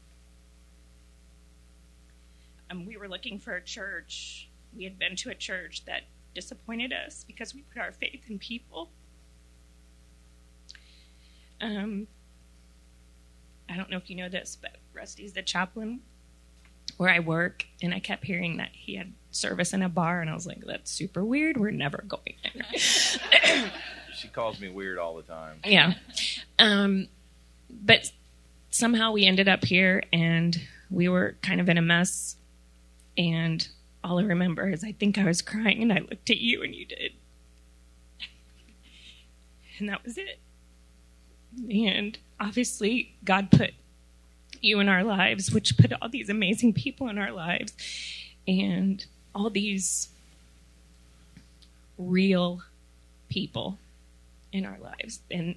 [2.70, 4.48] Um, we were looking for a church.
[4.76, 6.02] We had been to a church that
[6.34, 8.90] disappointed us because we put our faith in people.
[11.60, 12.06] Um,
[13.68, 16.00] I don't know if you know this, but Rusty's the chaplain
[16.96, 20.30] where I work, and I kept hearing that he had service in a bar, and
[20.30, 21.56] I was like, "That's super weird.
[21.56, 23.70] We're never going there."
[24.14, 25.58] She calls me weird all the time.
[25.64, 25.94] yeah,
[26.58, 27.08] um,
[27.70, 28.12] but
[28.70, 30.60] somehow we ended up here, and
[30.90, 32.36] we were kind of in a mess.
[33.18, 33.66] And
[34.04, 36.74] all I remember is I think I was crying, and I looked at you, and
[36.74, 37.12] you did,
[39.78, 40.38] and that was it.
[41.70, 43.72] And obviously, God put
[44.60, 47.72] you in our lives, which put all these amazing people in our lives,
[48.46, 49.04] and
[49.34, 50.08] all these
[51.98, 52.62] real
[53.28, 53.78] people
[54.52, 55.20] in our lives.
[55.30, 55.56] And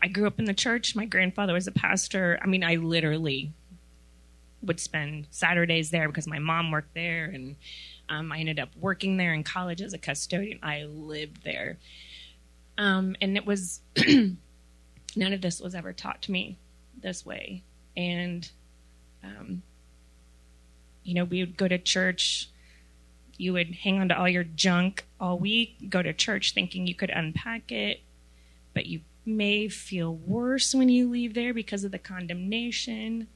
[0.00, 0.94] I grew up in the church.
[0.94, 2.38] My grandfather was a pastor.
[2.42, 3.52] I mean, I literally
[4.62, 7.56] would spend Saturdays there because my mom worked there, and
[8.08, 10.58] um, I ended up working there in college as a custodian.
[10.62, 11.78] I lived there.
[12.76, 13.80] Um, and it was
[15.16, 16.56] none of this was ever taught to me
[17.02, 17.62] this way.
[17.96, 18.50] And,
[19.22, 19.62] um,
[21.04, 22.48] you know, we would go to church.
[23.36, 26.94] You would hang on to all your junk all week, go to church thinking you
[26.94, 28.00] could unpack it,
[28.72, 33.26] but you may feel worse when you leave there because of the condemnation.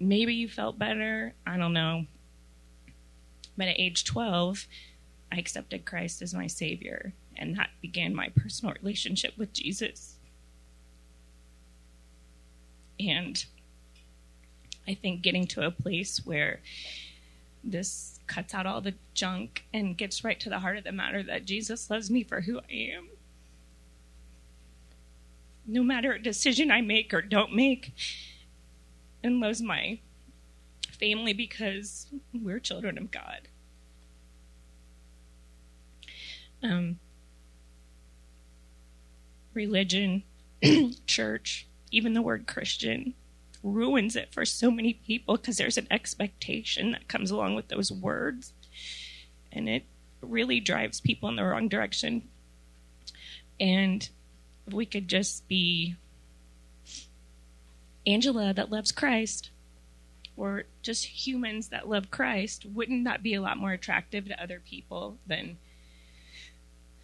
[0.00, 1.34] Maybe you felt better.
[1.46, 2.06] I don't know.
[3.56, 4.66] But at age 12,
[5.30, 10.16] I accepted Christ as my Savior, and that began my personal relationship with Jesus.
[12.98, 13.44] And
[14.88, 16.60] I think getting to a place where
[17.62, 21.22] this cuts out all the junk and gets right to the heart of the matter
[21.22, 23.08] that Jesus loves me for who I am.
[25.66, 27.92] No matter a decision I make or don't make,
[29.22, 29.98] and loves my
[30.90, 33.48] family because we're children of God.
[36.62, 36.98] Um,
[39.52, 40.22] religion,
[41.06, 43.14] church, even the word Christian
[43.62, 47.92] ruins it for so many people because there's an expectation that comes along with those
[47.92, 48.52] words.
[49.52, 49.84] And it
[50.20, 52.28] really drives people in the wrong direction.
[53.60, 54.08] And
[54.66, 55.96] if we could just be
[58.06, 59.50] Angela that loves Christ
[60.36, 64.60] or just humans that love Christ, wouldn't that be a lot more attractive to other
[64.64, 65.58] people than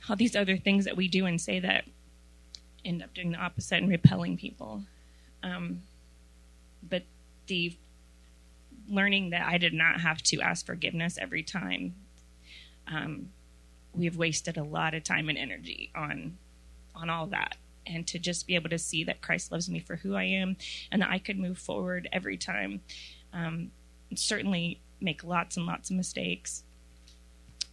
[0.08, 1.84] all these other things that we do and say that
[2.84, 4.82] end up doing the opposite and repelling people?
[5.42, 5.82] Um,
[6.88, 7.04] but
[7.46, 7.76] the
[8.88, 11.94] learning that I did not have to ask forgiveness every time,
[12.86, 13.30] um,
[13.94, 16.36] we've wasted a lot of time and energy on
[16.94, 19.96] on all that and to just be able to see that Christ loves me for
[19.96, 20.56] who I am
[20.90, 22.80] and that I could move forward every time.
[23.32, 23.70] Um,
[24.14, 26.64] certainly make lots and lots of mistakes,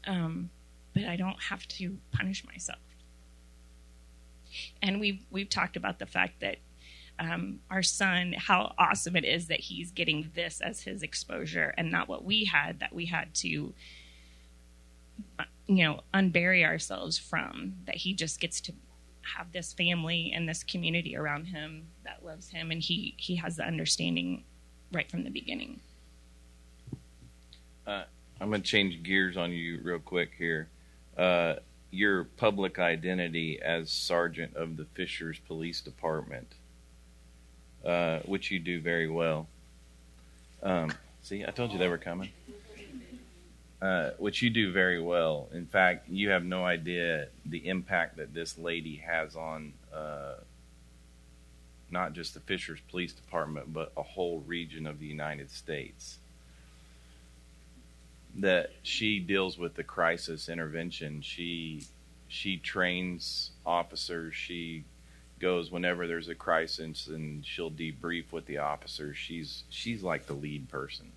[0.06, 0.50] um,
[0.94, 2.80] but I don't have to punish myself.
[4.82, 6.58] And we've we've talked about the fact that
[7.20, 11.92] um, our son, how awesome it is that he's getting this as his exposure and
[11.92, 13.74] not what we had that we had to,
[15.68, 17.76] you know, unbury ourselves from.
[17.86, 18.74] That he just gets to
[19.38, 23.56] have this family and this community around him that loves him, and he he has
[23.56, 24.44] the understanding
[24.92, 25.80] right from the beginning.
[27.88, 28.04] Uh,
[28.42, 30.70] I'm going to change gears on you real quick here.
[31.18, 31.56] Uh,
[31.92, 36.56] your public identity as sergeant of the Fishers Police Department,
[37.86, 39.48] uh, which you do very well.
[40.64, 42.30] Um, see, I told you they were coming.
[43.82, 45.48] Uh, which you do very well.
[45.54, 50.36] In fact, you have no idea the impact that this lady has on uh,
[51.92, 56.18] not just the Fishers Police Department, but a whole region of the United States.
[58.38, 61.22] That she deals with the crisis intervention.
[61.22, 61.86] She
[62.28, 64.34] she trains officers.
[64.36, 64.84] She
[65.46, 69.18] goes whenever there's a crisis, and she'll debrief with the officers.
[69.18, 71.12] She's she's like the lead person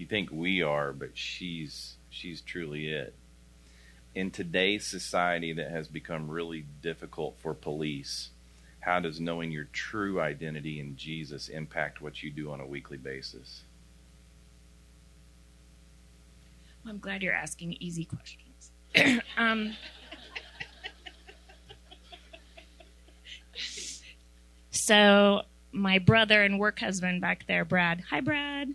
[0.00, 3.14] you think we are, but she's she's truly it.
[4.14, 8.30] In today's society that has become really difficult for police,
[8.80, 12.96] how does knowing your true identity in Jesus impact what you do on a weekly
[12.96, 13.62] basis?
[16.82, 18.70] Well, I'm glad you're asking easy questions.
[19.36, 19.76] um,
[24.90, 28.02] so, my brother and work husband back there, Brad.
[28.10, 28.74] Hi, Brad.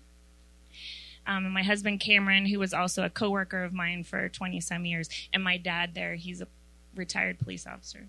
[1.27, 4.85] Um, and my husband Cameron, who was also a coworker of mine for 20 some
[4.85, 6.47] years, and my dad there, he's a
[6.95, 8.07] retired police officer.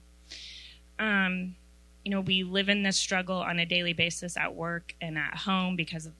[1.00, 1.56] Um,
[2.04, 5.38] you know, we live in this struggle on a daily basis at work and at
[5.38, 6.12] home because of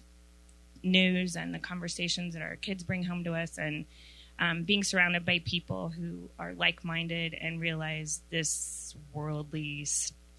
[0.82, 3.84] news and the conversations that our kids bring home to us, and
[4.40, 9.86] um, being surrounded by people who are like minded and realize this worldly.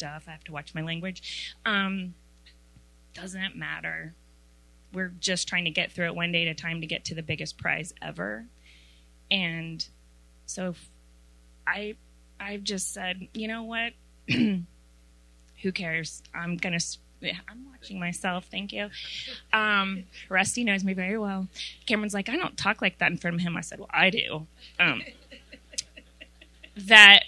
[0.03, 1.55] I have to watch my language.
[1.65, 2.13] Um,
[3.13, 4.13] doesn't matter
[4.93, 7.15] we're just trying to get through it one day at a time to get to
[7.15, 8.45] the biggest prize ever.
[9.29, 9.85] And
[10.45, 10.75] so
[11.65, 11.95] I
[12.39, 13.93] I've just said, you know what?
[14.27, 16.21] Who cares?
[16.33, 16.79] I'm gonna.
[17.47, 18.45] I'm watching myself.
[18.49, 18.89] Thank you.
[19.51, 21.47] Um, Rusty knows me very well.
[21.87, 23.57] Cameron's like, I don't talk like that in front of him.
[23.57, 24.45] I said, Well, I do.
[24.79, 25.01] Um,
[26.75, 27.23] that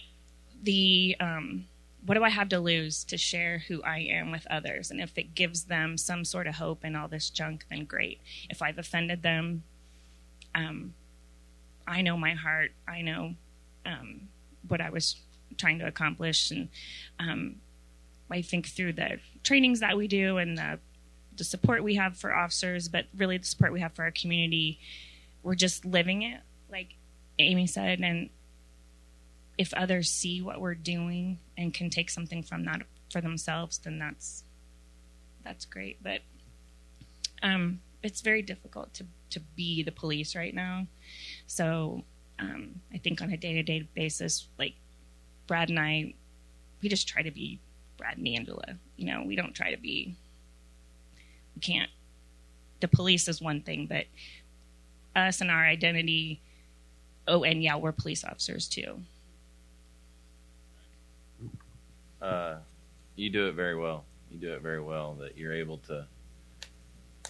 [0.62, 1.66] the um,
[2.06, 4.90] what do I have to lose to share who I am with others?
[4.90, 8.22] And if it gives them some sort of hope in all this junk, then great.
[8.50, 9.64] If I've offended them,
[10.56, 10.94] um,
[11.88, 12.72] I know my heart.
[12.88, 13.36] I know
[13.86, 14.30] um,
[14.68, 15.16] what I was
[15.58, 16.70] trying to accomplish, and
[17.20, 17.56] um,
[18.32, 20.80] I think through the trainings that we do and the
[21.38, 24.78] the support we have for officers, but really the support we have for our community,
[25.42, 26.96] we're just living it, like
[27.40, 28.30] Amy said, and
[29.60, 32.82] if others see what we're doing and can take something from that
[33.12, 34.46] for themselves, then that's
[35.44, 36.02] that's great.
[36.02, 36.22] But
[37.44, 40.88] um, it's very difficult to to be the police right now.
[41.46, 42.06] So
[42.40, 44.76] um, I think on a day to day basis, like
[45.46, 46.14] Brad and I,
[46.82, 47.60] we just try to be
[47.98, 48.64] Brad and Angela.
[48.96, 50.16] You know, we don't try to be.
[51.56, 51.92] We can't.
[52.80, 54.06] The police is one thing, but
[55.18, 56.40] us and our identity.
[57.28, 59.02] Oh, and yeah, we're police officers too.
[62.22, 62.58] Uh,
[63.16, 64.06] you do it very well.
[64.32, 65.16] You do it very well.
[65.20, 66.06] That you're able to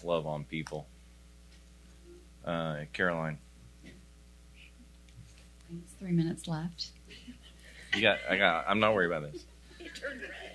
[0.02, 0.86] love on people.
[2.44, 3.38] Uh, Caroline,
[5.72, 6.88] It's three minutes left.
[7.94, 8.18] you got.
[8.28, 8.64] I got.
[8.68, 9.44] I'm not worried about this.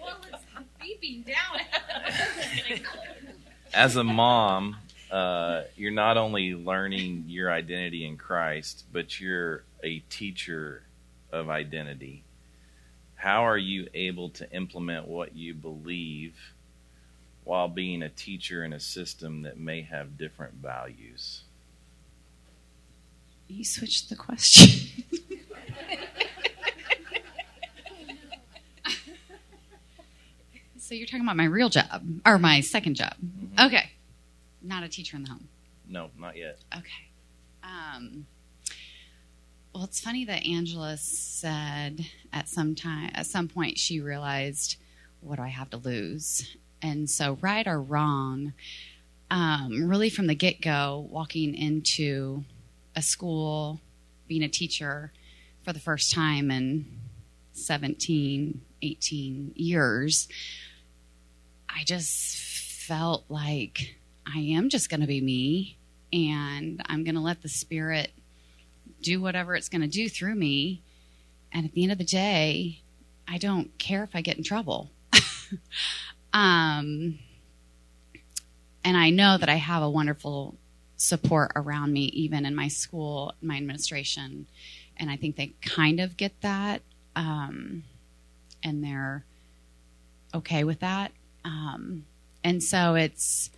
[0.02, 0.44] Well, it's
[0.80, 2.80] beeping down.
[3.74, 4.78] As a mom,
[5.10, 10.84] uh, you're not only learning your identity in Christ, but you're a teacher
[11.32, 12.24] of identity
[13.26, 16.36] how are you able to implement what you believe
[17.44, 21.42] while being a teacher in a system that may have different values?
[23.48, 25.04] You switched the question.
[30.78, 33.16] so you're talking about my real job or my second job.
[33.60, 33.90] Okay.
[34.62, 35.48] Not a teacher in the home.
[35.90, 36.60] No, not yet.
[36.78, 37.10] Okay.
[37.64, 38.28] Um,
[39.76, 44.78] well, it's funny that Angela said at some time, at some point, she realized,
[45.20, 48.54] "What do I have to lose?" And so, right or wrong,
[49.30, 52.46] um, really from the get go, walking into
[52.96, 53.82] a school,
[54.30, 55.12] being a teacher
[55.62, 56.86] for the first time in
[57.52, 60.30] 17, 18 years,
[61.68, 65.78] I just felt like I am just going to be me
[66.14, 68.12] and I'm going to let the Spirit
[69.02, 70.82] do whatever it's going to do through me.
[71.52, 72.82] And at the end of the day,
[73.28, 74.92] I don't care if I get in trouble.
[76.34, 77.20] um,
[78.84, 80.56] and I know that I have a wonderful
[80.98, 84.48] support around me, even in my school, my administration.
[84.98, 86.82] And I think they kind of get that.
[87.16, 87.84] Um,
[88.64, 89.24] and they're
[90.34, 91.12] okay with that.
[91.44, 92.06] Um,
[92.44, 93.50] and so it's,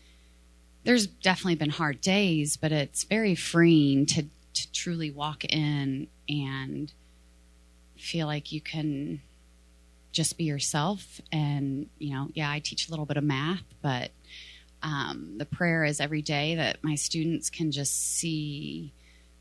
[0.83, 4.25] there's definitely been hard days, but it's very freeing to,
[4.57, 6.91] to truly walk in and
[7.97, 9.21] feel like you can
[10.11, 11.21] just be yourself.
[11.31, 14.11] And, you know, yeah, I teach a little bit of math, but
[14.83, 18.93] um, the prayer is every day that my students can just see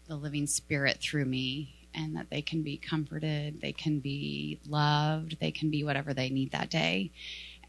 [0.09, 5.39] the living spirit through me and that they can be comforted, they can be loved,
[5.41, 7.11] they can be whatever they need that day.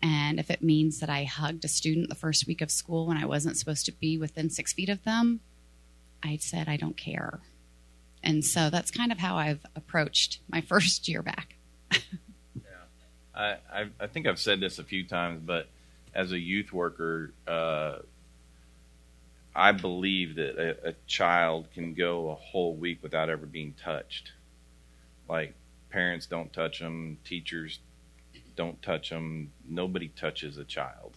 [0.01, 3.17] And if it means that I hugged a student the first week of school when
[3.17, 5.39] I wasn't supposed to be within six feet of them,
[6.23, 7.39] I said, I don't care.
[8.23, 11.55] And so that's kind of how I've approached my first year back.
[13.33, 15.67] I, I, I think I've said this a few times, but
[16.15, 17.97] as a youth worker, uh,
[19.55, 24.31] I believe that a, a child can go a whole week without ever being touched.
[25.29, 25.53] Like
[25.89, 27.79] parents don't touch them, teachers
[28.55, 31.13] don't touch them, nobody touches a child.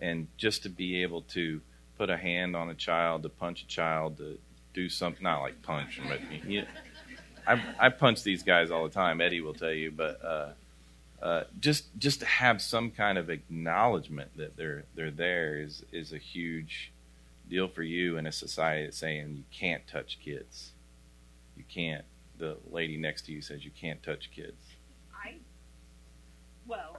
[0.00, 1.60] And just to be able to
[2.00, 4.38] put a hand on a child, to punch a child, to
[4.72, 6.64] do something, not like punch, but you,
[7.46, 9.20] I, I punch these guys all the time.
[9.20, 10.48] Eddie will tell you, but uh,
[11.20, 16.14] uh, just just to have some kind of acknowledgement that they're they're there is is
[16.14, 16.90] a huge
[17.50, 20.70] deal for you in a society that's saying you can't touch kids.
[21.54, 22.06] You can't.
[22.38, 24.62] The lady next to you says you can't touch kids.
[25.22, 25.34] I,
[26.66, 26.96] well,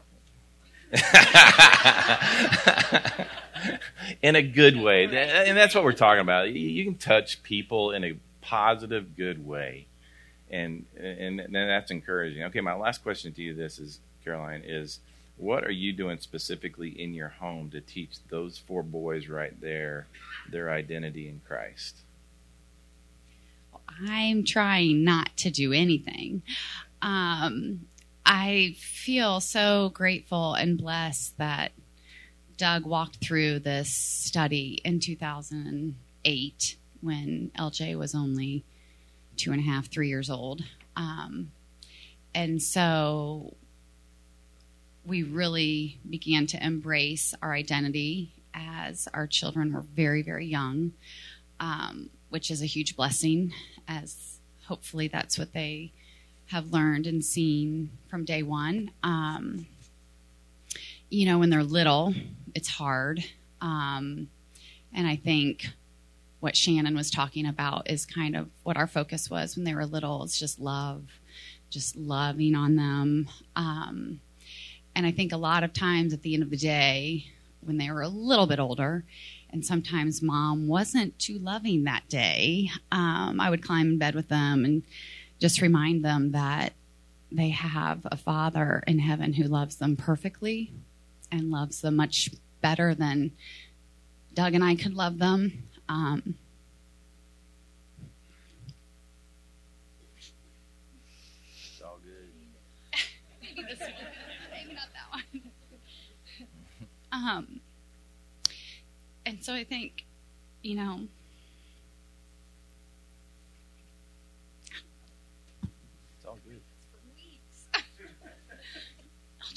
[4.22, 6.52] in a good way, and that's what we're talking about.
[6.52, 9.88] You can touch people in a positive, good way,
[10.50, 12.44] and and, and that's encouraging.
[12.44, 15.00] Okay, my last question to you, this is Caroline, is
[15.38, 20.08] what are you doing specifically in your home to teach those four boys right there
[20.50, 21.98] their identity in Christ?
[24.08, 26.44] I'm trying not to do anything.
[27.02, 27.88] Um,
[28.26, 31.72] I feel so grateful and blessed that
[32.62, 38.64] Doug walked through this study in 2008 when LJ was only
[39.36, 40.62] two and a half, three years old.
[40.96, 41.52] Um,
[42.36, 43.56] and so
[45.04, 50.94] we really began to embrace our identity as our children were very, very young,
[51.60, 53.56] um, which is a huge blessing,
[53.88, 54.38] as
[54.68, 55.94] hopefully that's what they
[56.50, 58.92] have learned and seen from day one.
[59.02, 59.66] Um,
[61.10, 62.14] you know, when they're little,
[62.56, 63.24] it's hard.
[63.62, 64.30] Um,
[64.94, 65.68] and I think
[66.40, 69.86] what Shannon was talking about is kind of what our focus was when they were
[69.86, 70.24] little.
[70.24, 71.04] It's just love,
[71.70, 73.30] just loving on them.
[73.56, 74.22] Um,
[74.96, 77.26] and I think a lot of times at the end of the day,
[77.62, 79.06] when they were a little bit older,
[79.52, 84.30] and sometimes mom wasn't too loving that day, um, I would climb in bed with
[84.30, 84.84] them and
[85.40, 86.74] just remind them that
[87.32, 90.72] they have a father in heaven who loves them perfectly
[91.32, 92.30] and loves them much
[92.62, 93.32] better than
[94.34, 95.64] Doug and I could love them.
[95.90, 96.36] Um,
[101.74, 102.32] It's all good.
[103.42, 103.90] maybe this one,
[104.52, 105.42] maybe not that one.
[107.12, 107.60] um,
[109.26, 110.06] and so I think,
[110.62, 111.02] you know,
[116.18, 116.62] It's all good.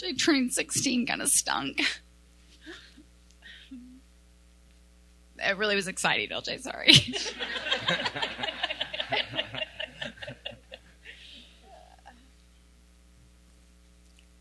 [0.04, 1.80] LJ turning 16 kind of stunk.
[5.38, 6.92] It really was exciting, LJ, sorry.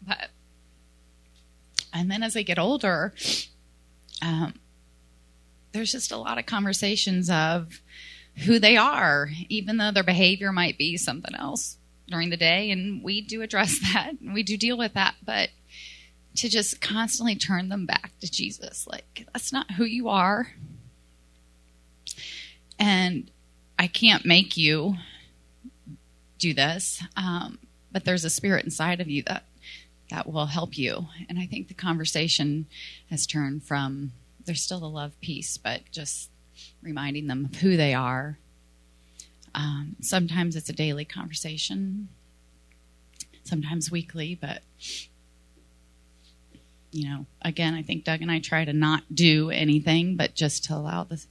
[0.07, 0.29] but,
[1.93, 3.13] and then as I get older,
[4.21, 4.53] um,
[5.71, 7.81] there's just a lot of conversations of
[8.45, 11.77] who they are, even though their behavior might be something else
[12.07, 12.71] during the day.
[12.71, 15.15] And we do address that and we do deal with that.
[15.23, 15.49] But
[16.35, 20.47] to just constantly turn them back to Jesus, like, that's not who you are.
[22.79, 23.29] And
[23.77, 24.95] I can't make you
[26.39, 27.59] do this, um,
[27.91, 29.45] but there's a spirit inside of you that
[30.09, 31.07] that will help you.
[31.29, 32.67] And I think the conversation
[33.09, 34.11] has turned from
[34.45, 36.29] there's still a love piece, but just
[36.81, 38.37] reminding them of who they are.
[39.55, 42.09] Um, sometimes it's a daily conversation,
[43.43, 44.61] sometimes weekly, but
[46.93, 50.65] you know, again, I think Doug and I try to not do anything, but just
[50.65, 51.23] to allow the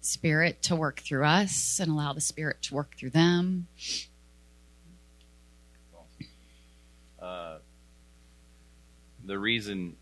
[0.00, 3.66] Spirit to work through us and allow the Spirit to work through them.
[7.20, 7.58] Uh,
[9.26, 9.96] the reason,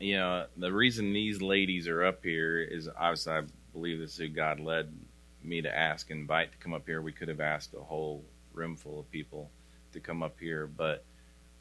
[0.00, 4.16] you know, the reason these ladies are up here is obviously I believe this is
[4.18, 4.92] who God led
[5.44, 7.02] me to ask, invite to come up here.
[7.02, 9.50] We could have asked a whole room full of people
[9.92, 11.04] to come up here, but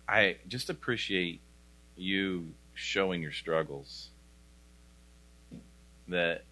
[0.07, 1.41] I just appreciate
[1.95, 4.09] you showing your struggles.
[6.07, 6.43] That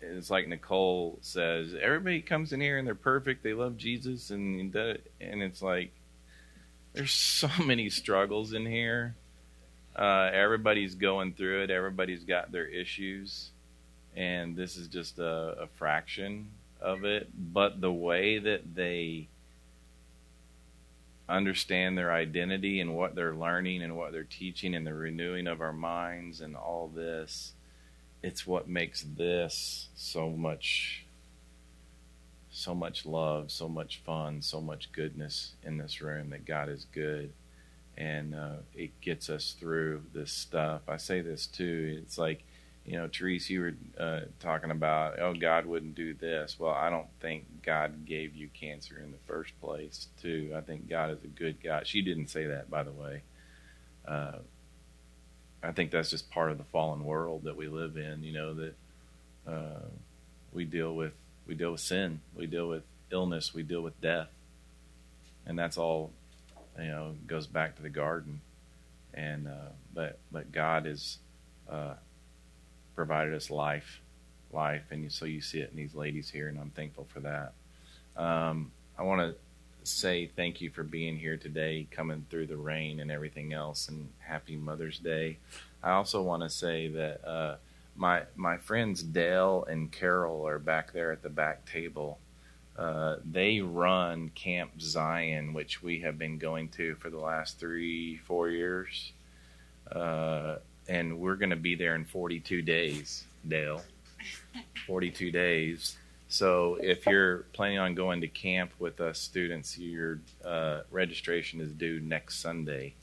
[0.00, 4.74] it's like Nicole says, everybody comes in here and they're perfect, they love Jesus, and
[4.74, 5.92] and it's like
[6.92, 9.16] there's so many struggles in here.
[9.96, 11.70] Uh, everybody's going through it.
[11.70, 13.50] Everybody's got their issues,
[14.14, 16.48] and this is just a, a fraction
[16.80, 17.28] of it.
[17.34, 19.28] But the way that they
[21.28, 25.60] understand their identity and what they're learning and what they're teaching and the renewing of
[25.60, 27.52] our minds and all this
[28.22, 31.04] it's what makes this so much
[32.50, 36.86] so much love so much fun so much goodness in this room that god is
[36.92, 37.30] good
[37.96, 42.42] and uh, it gets us through this stuff i say this too it's like
[42.88, 46.56] you know, Therese, you were uh, talking about, oh, God wouldn't do this.
[46.58, 50.54] Well, I don't think God gave you cancer in the first place, too.
[50.56, 51.86] I think God is a good God.
[51.86, 53.22] She didn't say that, by the way.
[54.06, 54.38] Uh,
[55.62, 58.22] I think that's just part of the fallen world that we live in.
[58.22, 58.74] You know that
[59.46, 59.86] uh,
[60.54, 61.12] we deal with
[61.46, 64.28] we deal with sin, we deal with illness, we deal with death,
[65.46, 66.10] and that's all.
[66.78, 68.40] You know, goes back to the garden,
[69.12, 71.18] and uh, but but God is
[71.68, 71.94] uh,
[72.98, 74.00] provided us life,
[74.52, 77.52] life, and so you see it in these ladies here, and I'm thankful for that.
[78.16, 82.98] Um, I want to say thank you for being here today, coming through the rain
[82.98, 85.38] and everything else, and happy Mother's Day.
[85.80, 87.56] I also want to say that uh,
[87.94, 92.18] my my friends Dale and Carol are back there at the back table.
[92.76, 98.16] Uh, they run Camp Zion, which we have been going to for the last three,
[98.16, 99.12] four years.
[99.88, 100.56] Uh,
[100.88, 103.82] and we're going to be there in 42 days, Dale.
[104.86, 105.96] 42 days.
[106.28, 111.72] So if you're planning on going to camp with us students, your uh, registration is
[111.72, 112.94] due next Sunday.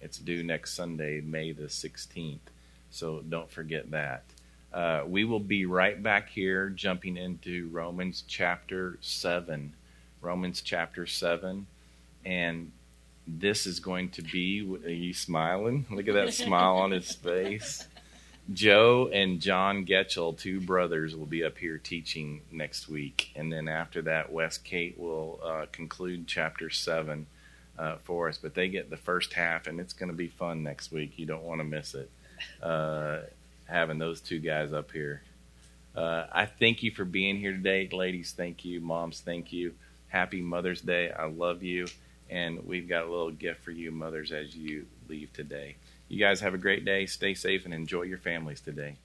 [0.00, 2.38] It's due next Sunday, May the 16th.
[2.90, 4.24] So don't forget that.
[4.72, 9.74] Uh, we will be right back here jumping into Romans chapter 7.
[10.20, 11.66] Romans chapter 7.
[12.24, 12.72] And
[13.26, 14.60] this is going to be.
[14.84, 15.86] Are you smiling?
[15.90, 17.86] Look at that smile on his face.
[18.52, 23.30] Joe and John Getchell, two brothers, will be up here teaching next week.
[23.36, 27.26] And then after that, Wes Kate will uh, conclude chapter 7
[27.78, 28.38] uh, for us.
[28.38, 31.18] But they get the first half, and it's going to be fun next week.
[31.18, 32.10] You don't want to miss it.
[32.60, 33.20] Uh,
[33.66, 35.22] having those two guys up here.
[35.94, 37.88] Uh, I thank you for being here today.
[37.92, 38.80] Ladies, thank you.
[38.80, 39.74] Moms, thank you.
[40.08, 41.10] Happy Mother's Day.
[41.10, 41.86] I love you.
[42.32, 45.76] And we've got a little gift for you, mothers, as you leave today.
[46.08, 47.04] You guys have a great day.
[47.04, 48.96] Stay safe and enjoy your families today.